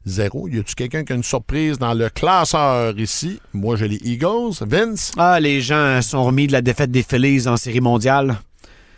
[0.07, 0.49] 8-0.
[0.55, 3.39] Y a-tu quelqu'un qui a une surprise dans le classeur ici?
[3.53, 4.53] Moi, j'ai les Eagles.
[4.61, 5.11] Vince?
[5.17, 8.37] Ah, les gens sont remis de la défaite des Phillies en série mondiale.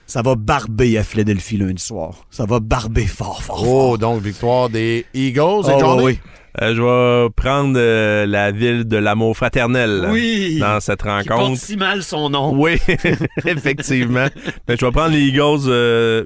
[0.05, 2.26] Ça va barber à Philadelphie lundi soir.
[2.32, 3.89] Ça va barber fort, fort, fort.
[3.91, 5.70] Oh, donc victoire des Eagles.
[5.70, 6.20] Et Oh, oui.
[6.62, 10.57] Euh, je vais prendre euh, la ville de l'amour fraternel Oui.
[10.60, 11.62] dans cette Qui porte rencontre.
[11.62, 12.53] si mal son nom.
[12.60, 12.78] Oui,
[13.45, 14.28] effectivement.
[14.68, 15.68] Mais je vais prendre les Eagles.
[15.68, 16.26] euh,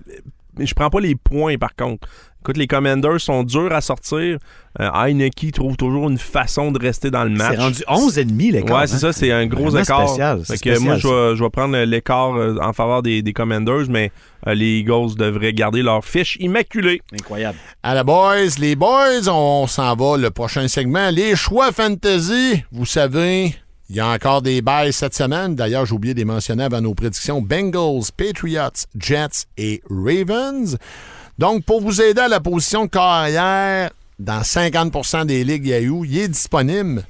[0.60, 2.08] je prends pas les points, par contre.
[2.44, 4.38] Écoute, les Commanders sont durs à sortir.
[4.78, 7.56] Euh, Heineke trouve toujours une façon de rester dans le match.
[7.56, 8.82] C'est rendu 11 ennemis, l'écart.
[8.82, 9.00] Ouais, c'est hein?
[9.00, 10.10] ça, c'est un gros écart.
[10.10, 13.22] spécial, Fait que moi, je spécial, vais, je vais prendre l'écart euh, en faveur des,
[13.22, 14.12] des Commanders, mais
[14.46, 17.02] euh, les Eagles devraient garder leur fiche immaculée.
[17.14, 17.58] Incroyable.
[17.82, 21.12] À la boys, les boys, on s'en va le prochain segment.
[21.12, 23.56] Les choix fantasy, vous savez,
[23.90, 25.56] il y a encore des bails cette semaine.
[25.56, 27.42] D'ailleurs, j'ai oublié de les mentionner avant nos prédictions.
[27.42, 30.78] Bengals, Patriots, Jets et Ravens.
[31.38, 36.28] Donc, pour vous aider à la position carrière, dans 50% des ligues Yahoo, il est
[36.28, 37.04] disponible.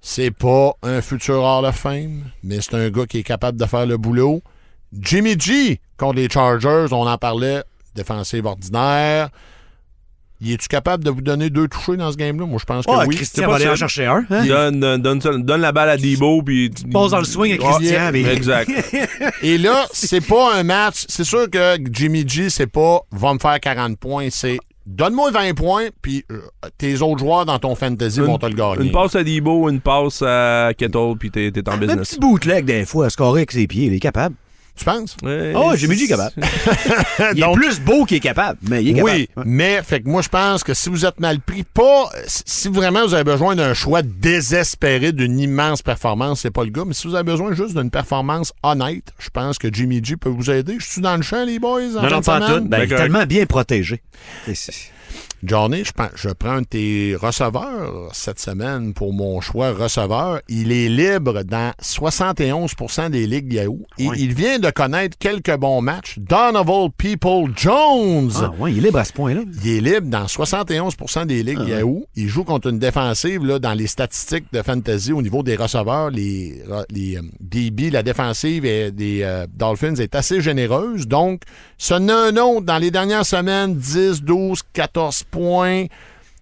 [0.00, 3.66] C'est pas un futur Hall of Fame, mais c'est un gars qui est capable de
[3.66, 4.42] faire le boulot.
[4.92, 7.62] Jimmy G contre les Chargers, on en parlait,
[7.94, 9.30] défensive ordinaire.
[10.40, 12.46] Y es-tu capable de vous donner deux touchés dans ce game-là?
[12.46, 13.16] Moi, je pense que Oh, oui.
[13.16, 14.24] Christian va aller en chercher un.
[14.30, 14.46] Hein?
[14.46, 16.70] Donne, donne, donne ça- donne la balle à Debo, puis...
[16.92, 18.70] Pose dans le swing à Christian, Ouais, mais- Exact.
[19.42, 21.04] Et là, c'est pas un match.
[21.08, 24.28] C'est sûr que Jimmy G, c'est pas va me faire 40 points.
[24.30, 26.40] C'est donne-moi 20 points, puis euh,
[26.78, 28.86] tes autres joueurs dans ton fantasy vont te le gagner.
[28.86, 32.10] Une passe à Debo, une passe à Kettle, puis t'es t'es en Un business.
[32.10, 33.86] petit bootleg, des fois, à scorer avec ses pieds.
[33.86, 34.34] Il est capable.
[34.78, 35.16] Tu penses?
[35.24, 36.34] Ouais, Oh, Jimmy G est capable.
[37.34, 39.10] Il est Donc- plus beau qu'il est capable, mais il est capable.
[39.12, 42.68] Oui, mais fait que moi je pense que si vous êtes mal pris, pas si
[42.68, 46.94] vraiment vous avez besoin d'un choix désespéré d'une immense performance, c'est pas le gars, mais
[46.94, 50.48] si vous avez besoin juste d'une performance honnête, je pense que Jimmy G peut vous
[50.50, 50.76] aider.
[50.78, 52.64] Je suis dans le champ les boys Non, pas en tout.
[52.64, 52.98] Ben, il est D'accord.
[52.98, 54.00] tellement bien protégé.
[55.44, 60.40] Johnny, je, prends- je prends un de tes receveurs cette semaine pour mon choix receveur.
[60.48, 63.80] Il est libre dans 71% des ligues Yahoo.
[63.98, 66.18] Et il vient de connaître quelques bons matchs.
[66.18, 68.30] Donovan People Jones.
[68.36, 69.42] Ah, ouais, il est libre à ce point-là.
[69.64, 71.68] Il est libre dans 71% des ligues Ah.
[71.68, 72.04] Yahoo.
[72.16, 76.10] Il joue contre une défensive là, dans les statistiques de fantasy au niveau des receveurs.
[76.10, 81.06] Les, les euh, DB, la défensive et des euh, Dolphins est assez généreuse.
[81.06, 81.42] Donc,
[81.76, 84.97] ce n'est un autre dans les dernières semaines, 10, 12, 14
[85.30, 85.84] points.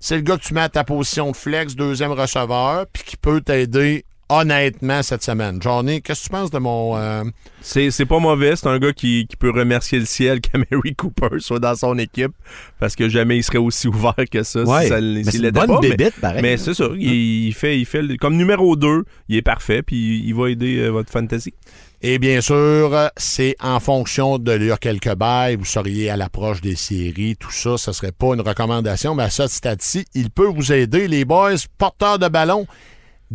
[0.01, 3.17] C'est le gars que tu mets à ta position de flex, deuxième receveur, puis qui
[3.17, 5.63] peut t'aider honnêtement cette semaine.
[5.63, 6.97] Johnny, qu'est-ce que tu penses de mon...
[6.97, 7.23] euh,
[7.61, 8.57] C'est c'est pas mauvais.
[8.57, 12.33] C'est un gars qui, qui peut remercier le ciel qu'Amary Cooper soit dans son équipe
[12.81, 14.83] parce que jamais il serait aussi ouvert que ça Ouais.
[14.83, 15.79] si ça Mais s'il c'est une bonne pas.
[15.81, 16.43] mais- bébête, pareil.
[16.43, 16.89] Mais c'est ça.
[16.99, 20.79] Il, il fait, il fait comme numéro 2, il est parfait puis il va aider
[20.79, 21.55] euh, votre fantasy.
[22.03, 26.77] Et bien sûr, c'est en fonction de lire quelques bails, vous seriez à l'approche des
[26.77, 30.73] séries, tout ça, ce serait pas une recommandation, mais à ce stade-ci, il peut vous
[30.73, 31.09] aider.
[31.09, 32.67] Les boys, porteurs de ballon,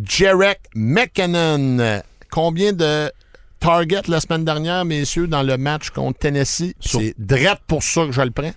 [0.02, 2.00] Jarek McKinnon.
[2.30, 3.10] Combien de
[3.60, 6.72] targets la semaine dernière, messieurs, dans le match contre Tennessee?
[6.80, 8.52] Sur- C'est drette pour ça que je le prends.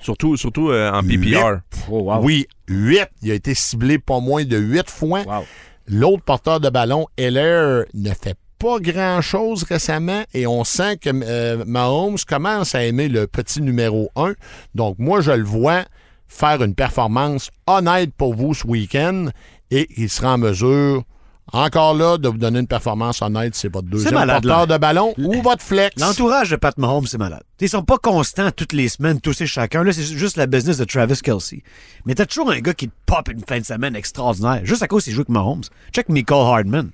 [0.00, 1.58] Surtout, surtout euh, en PPR.
[1.90, 2.22] Oh, wow.
[2.22, 3.08] Oui, 8.
[3.22, 5.22] Il a été ciblé pas moins de 8 fois.
[5.26, 5.44] Wow.
[5.88, 11.64] L'autre porteur de ballon, Heller, ne fait pas grand-chose récemment et on sent que euh,
[11.66, 14.34] Mahomes commence à aimer le petit numéro 1.
[14.74, 15.84] Donc, moi, je le vois
[16.26, 19.28] faire une performance honnête pour vous ce week-end
[19.70, 21.04] et il sera en mesure,
[21.52, 23.54] encore là, de vous donner une performance honnête.
[23.54, 24.66] C'est votre deuxième malade, porteur là.
[24.66, 26.00] de ballon ou votre flex.
[26.00, 27.42] L'entourage de Pat Mahomes, c'est malade.
[27.60, 29.82] Ils sont pas constants toutes les semaines, tous et chacun.
[29.82, 31.62] Là, c'est juste la business de Travis Kelsey.
[32.04, 34.88] Mais t'as toujours un gars qui te pop une fin de semaine extraordinaire, juste à
[34.88, 35.64] cause qu'il joue avec Mahomes.
[35.92, 36.90] Check Michael Hardman.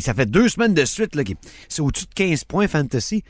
[0.00, 1.22] Ça fait deux semaines de suite, là,
[1.68, 3.22] c'est au-dessus de 15 points fantasy.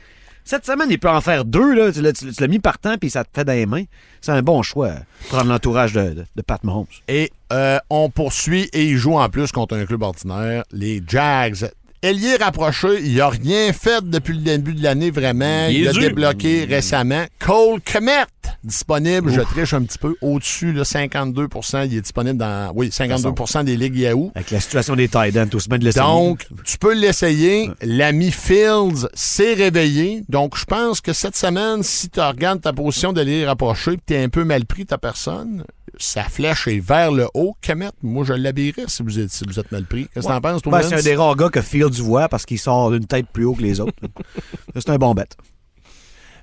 [0.43, 1.91] Cette semaine, il peut en faire deux, là.
[1.91, 3.83] Tu l'as, mis par temps, puis ça te fait dans les mains.
[4.21, 4.93] C'est un bon choix,
[5.27, 6.85] prendre l'entourage de, de- de Pat Mahomes.
[7.09, 11.69] Et euh, on poursuit et il joue en plus contre un club ordinaire, les Jags.
[12.03, 15.67] Ailier rapproché, il n'a rien fait depuis le début de l'année vraiment.
[15.67, 17.25] Il Il, a débloqué récemment.
[17.39, 18.25] Cole Kmet
[18.63, 23.63] disponible, je triche un petit peu, au-dessus, là, 52% il est disponible dans, oui, 52%
[23.63, 24.31] des ligues Yahoo.
[24.35, 26.05] Avec la situation des Titans, tout bien de l'essayer.
[26.05, 27.69] Donc, tu peux l'essayer.
[27.81, 30.23] L'ami Fields s'est réveillé.
[30.29, 33.99] Donc, je pense que cette semaine, si tu regardes ta position de lire rapprochée et
[34.05, 35.63] tu es un peu mal pris ta personne,
[35.99, 37.55] sa flèche est vers le haut.
[37.61, 40.07] Kemet, moi, je l'habillerais si vous êtes, si vous êtes mal pris.
[40.13, 40.89] Qu'est-ce que t'en penses, toi, Ben, Vince?
[40.89, 43.53] c'est un des rares gars que Fields voit parce qu'il sort d'une tête plus haut
[43.55, 43.93] que les autres.
[44.75, 45.25] c'est un bon bet.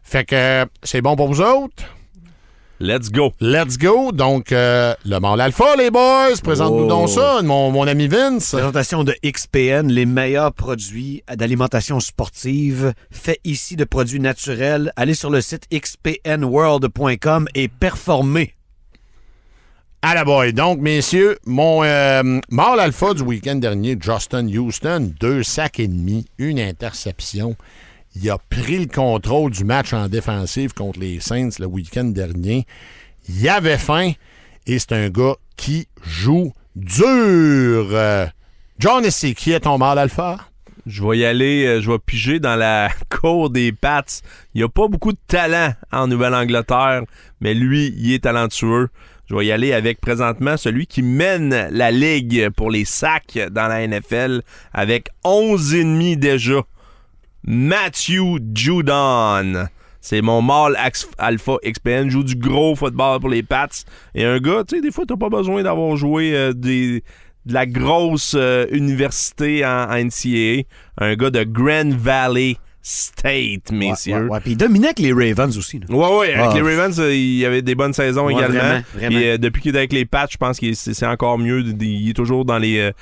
[0.03, 1.85] Fait que c'est bon pour vous autres?
[2.81, 3.33] Let's go.
[3.41, 4.11] Let's go.
[4.11, 6.35] Donc, euh, le mâle alpha, les boys.
[6.43, 6.89] Présente-nous Oh.
[6.89, 8.51] donc ça, mon, mon ami Vince.
[8.51, 14.93] Présentation de XPN, les meilleurs produits d'alimentation sportive faits ici de produits naturels.
[14.97, 18.55] Allez sur le site xpnworld.com et performez.
[20.07, 20.53] À la boy.
[20.53, 26.27] Donc, messieurs, mon euh, mâle alpha du week-end dernier, Justin Houston, deux sacs et demi,
[26.37, 27.57] une interception.
[28.15, 32.67] Il a pris le contrôle du match en défensive contre les Saints le week-end dernier.
[33.31, 34.13] Il avait faim
[34.67, 37.89] et c'est un gars qui joue dur.
[37.93, 38.27] Euh,
[38.79, 40.39] John, c'est qui est ton mâle alpha?
[40.85, 44.05] Je vais y aller, euh, je vais piger dans la cour des Pats.
[44.55, 47.05] Il n'y a pas beaucoup de talent en Nouvelle-Angleterre,
[47.41, 48.91] mais lui, il est talentueux.
[49.27, 53.69] Je vais y aller avec présentement celui qui mène la ligue pour les sacs dans
[53.69, 56.63] la NFL avec 11 ennemis déjà.
[57.47, 59.67] Matthew Judon.
[60.01, 60.77] C'est mon mâle
[61.17, 62.11] alpha XPN.
[62.11, 63.69] Joue du gros football pour les Pats.
[64.15, 67.01] Et un gars, tu sais, des fois, t'as pas besoin d'avoir joué euh, de
[67.47, 70.65] la grosse euh, université en NCAA.
[70.99, 72.57] Un gars de Grand Valley
[72.87, 74.15] State, messieurs.
[74.15, 74.41] Ouais, ouais, ouais.
[74.41, 75.79] Puis il dominait avec les Ravens aussi.
[75.81, 75.87] là.
[75.89, 76.55] Ouais, ouais, avec Ah.
[76.55, 78.59] les Ravens, euh, il y avait des bonnes saisons Ouais, également.
[78.59, 79.17] vraiment, vraiment.
[79.17, 81.65] Puis, euh, depuis qu'il est avec les Pats, je pense que c'est c'est encore mieux.
[81.81, 82.79] Il est toujours dans les.
[82.79, 82.93] euh,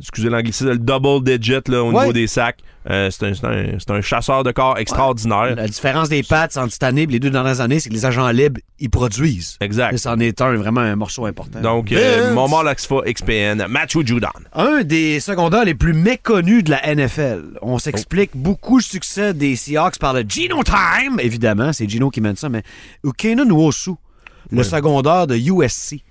[0.00, 2.00] excusez l'anglicisme, le double digit là, au Ouais.
[2.00, 2.58] niveau des sacs.
[2.90, 5.54] Euh, c'est un, c'est un- c'est un chasseur de corps extraordinaire.
[5.56, 8.04] La différence des Pats entre cette année et les deux dernières années, c'est que les
[8.04, 9.56] agents libres, ils produisent.
[9.62, 9.94] Exact.
[9.94, 11.60] Et c'en est un, vraiment un morceau important.
[11.62, 12.46] Donc, euh, mon
[13.06, 14.28] XPN, Matthew Judon.
[14.52, 17.58] Un des secondaires les plus méconnus de la NFL.
[17.62, 21.18] On s'explique beaucoup le succès des Seahawks par le Gino Time.
[21.20, 22.62] Évidemment, c'est Gino qui mène ça, mais
[23.02, 23.92] Ukena Nwosu,
[24.50, 26.02] le secondaire de USC.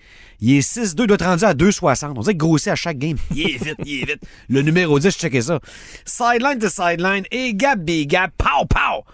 [0.45, 2.15] Il est 6-2, il doit être rendu à 2,60.
[2.17, 3.15] On dirait qu'il grossit à chaque game.
[3.33, 4.21] Il est vite, il est vite.
[4.49, 5.61] Le numéro 10, checkez ça.
[6.03, 9.05] Sideline to sideline, et gap, big gap, pow, pow.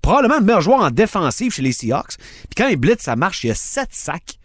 [0.00, 2.16] Probablement le meilleur joueur en défensive chez les Seahawks.
[2.16, 4.38] Puis quand il blitz, ça marche, il y a 7 sacs.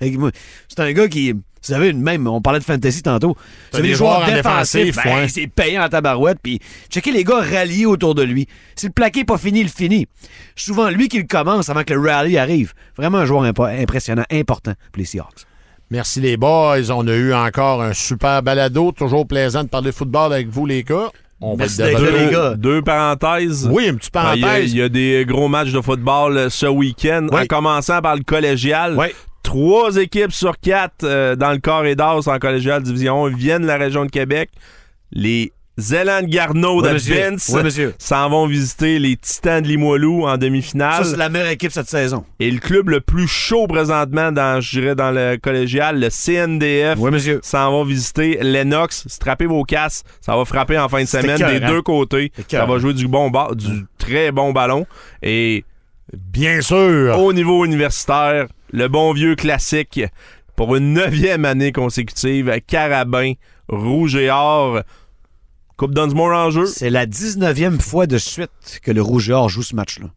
[0.00, 1.32] C'est un gars qui.
[1.32, 3.36] Vous savez, même, on parlait de fantasy tantôt.
[3.36, 3.36] Vous
[3.72, 6.38] savez, des les joueurs joueurs en défensifs, défensif, ben, c'est payant en tabarouette.
[6.42, 8.48] Puis checker les gars ralliés autour de lui.
[8.74, 10.06] Si le plaqué n'est pas fini, il finit.
[10.56, 12.72] Souvent lui qui le commence avant que le rallye arrive.
[12.96, 15.49] Vraiment un joueur impressionnant, important pour les Seahawks.
[15.90, 16.90] Merci les boys.
[16.90, 18.92] On a eu encore un super balado.
[18.92, 21.08] Toujours plaisant de parler football avec vous, les gars.
[21.40, 22.26] On va développer.
[22.26, 22.54] les gars.
[22.56, 23.68] Deux parenthèses.
[23.72, 24.72] Oui, une petite Ben, Il y, a- parenthèse.
[24.72, 27.40] il y a des gros matchs de football euh, ce week-end, Oui.
[27.42, 28.94] en commençant par le collégial.
[28.96, 29.06] Oui.
[29.42, 33.62] Trois équipes sur quatre euh, dans le corps et d'as en collégial division 1 viennent
[33.62, 34.50] de la région de Québec.
[35.12, 36.98] Les Zélande Garneau Oui, de.
[36.98, 41.04] Vince Oui, s'en vont visiter les Titans de Limoilou en Ça, demi-finale.
[41.06, 42.24] c'est la meilleure équipe cette saison.
[42.38, 46.98] Et le club le plus chaud présentement dans, je dirais, dans le collégial, le CNDF,
[46.98, 47.40] Oui, monsieur.
[47.42, 49.04] s'en vont visiter Lennox.
[49.08, 50.02] Strappez vos casses.
[50.20, 52.30] Ça va frapper en fin de semaine des deux côtés.
[52.48, 54.86] Ça va jouer du bon ba- du très bon ballon.
[55.22, 55.64] Et
[56.12, 57.18] Bien sûr.
[57.18, 60.00] au niveau universitaire, le bon vieux classique
[60.56, 63.32] pour une neuvième année consécutive, Carabin,
[63.68, 64.80] Rouge et Or.
[65.80, 66.66] Coupe Dunsmore en jeu.
[66.66, 68.50] C'est la 19e fois de suite
[68.82, 70.08] que le Rouge et Or joue ce match-là.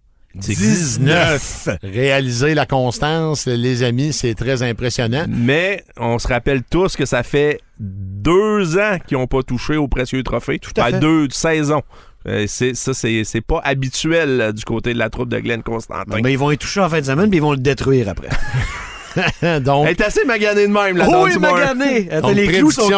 [0.41, 1.70] C'est 19.
[1.84, 5.24] Réaliser la constance, les amis, c'est très impressionnant.
[5.30, 9.88] Mais on se rappelle tous que ça fait deux ans qu'ils n'ont pas touché au
[9.88, 10.59] précieux trophée.
[10.59, 10.99] Tout à fait.
[10.99, 11.84] Deux saisons.
[12.28, 15.64] Euh, c'est, ça, c'est, c'est pas habituel euh, du côté de la troupe de Glenn
[15.64, 16.20] Constantin.
[16.20, 18.28] Ben, ils vont y toucher en fin de semaine, puis ils vont le détruire après.
[19.61, 21.53] Donc, Elle est assez maganée de même, la oh, il Dunsmore.
[21.53, 22.11] magané!
[22.11, 22.89] Attends, Donc, les clous sont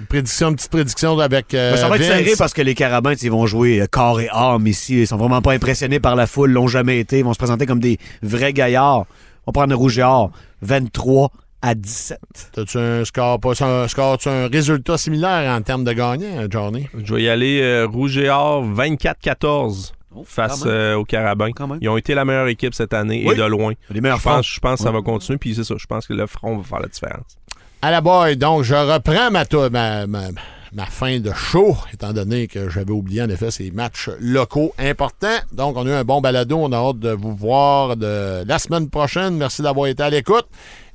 [0.00, 0.08] crochis.
[0.08, 2.10] prédiction, petite prédiction avec euh, ça va être Vince.
[2.18, 5.00] serré parce que les Carabins, ils vont jouer euh, corps et âme ici.
[5.00, 7.18] Ils sont vraiment pas impressionnés par la foule, l'ont jamais été.
[7.20, 9.06] Ils vont se présenter comme des vrais gaillards.
[9.46, 10.30] On prend le rouge et or,
[10.62, 11.30] 23
[11.62, 12.18] à 17.
[12.52, 16.86] T'as-tu un score, pas un score, tu un résultat similaire en termes de gagnants, Johnny?
[17.04, 19.92] Je vais y aller euh, Rouge et Or 24-14
[20.24, 21.50] face euh, aux Carabins.
[21.80, 23.34] Ils ont été la meilleure équipe cette année Oui.
[23.34, 23.74] et de loin.
[23.90, 25.74] Les meilleurs Je pense, je pense que ça va continuer, puis c'est ça.
[25.78, 27.36] Je pense que le front va faire la différence.
[27.82, 33.22] À la boy, donc je reprends ma, fin de show, étant donné que j'avais oublié
[33.22, 35.38] en effet ces matchs locaux importants.
[35.52, 38.90] Donc on a eu un bon balado, on a hâte de vous voir la semaine
[38.90, 39.38] prochaine.
[39.38, 40.46] Merci d'avoir été à l'écoute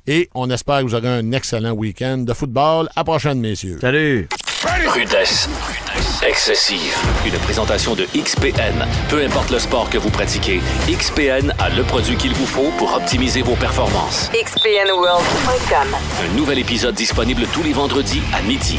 [0.06, 2.88] et on espère que vous aurez un excellent week-end de football.
[2.94, 3.78] À prochaine, messieurs.
[3.80, 4.28] Salut!
[4.64, 5.48] Rudesse.
[6.22, 6.96] Excessive.
[7.26, 8.86] Une présentation de XPN.
[9.10, 12.94] Peu importe le sport que vous pratiquez, XPN a le produit qu'il vous faut pour
[12.94, 14.30] optimiser vos performances.
[14.32, 15.96] XPNWorld.com.
[16.24, 18.78] Un nouvel épisode disponible tous les vendredis à midi.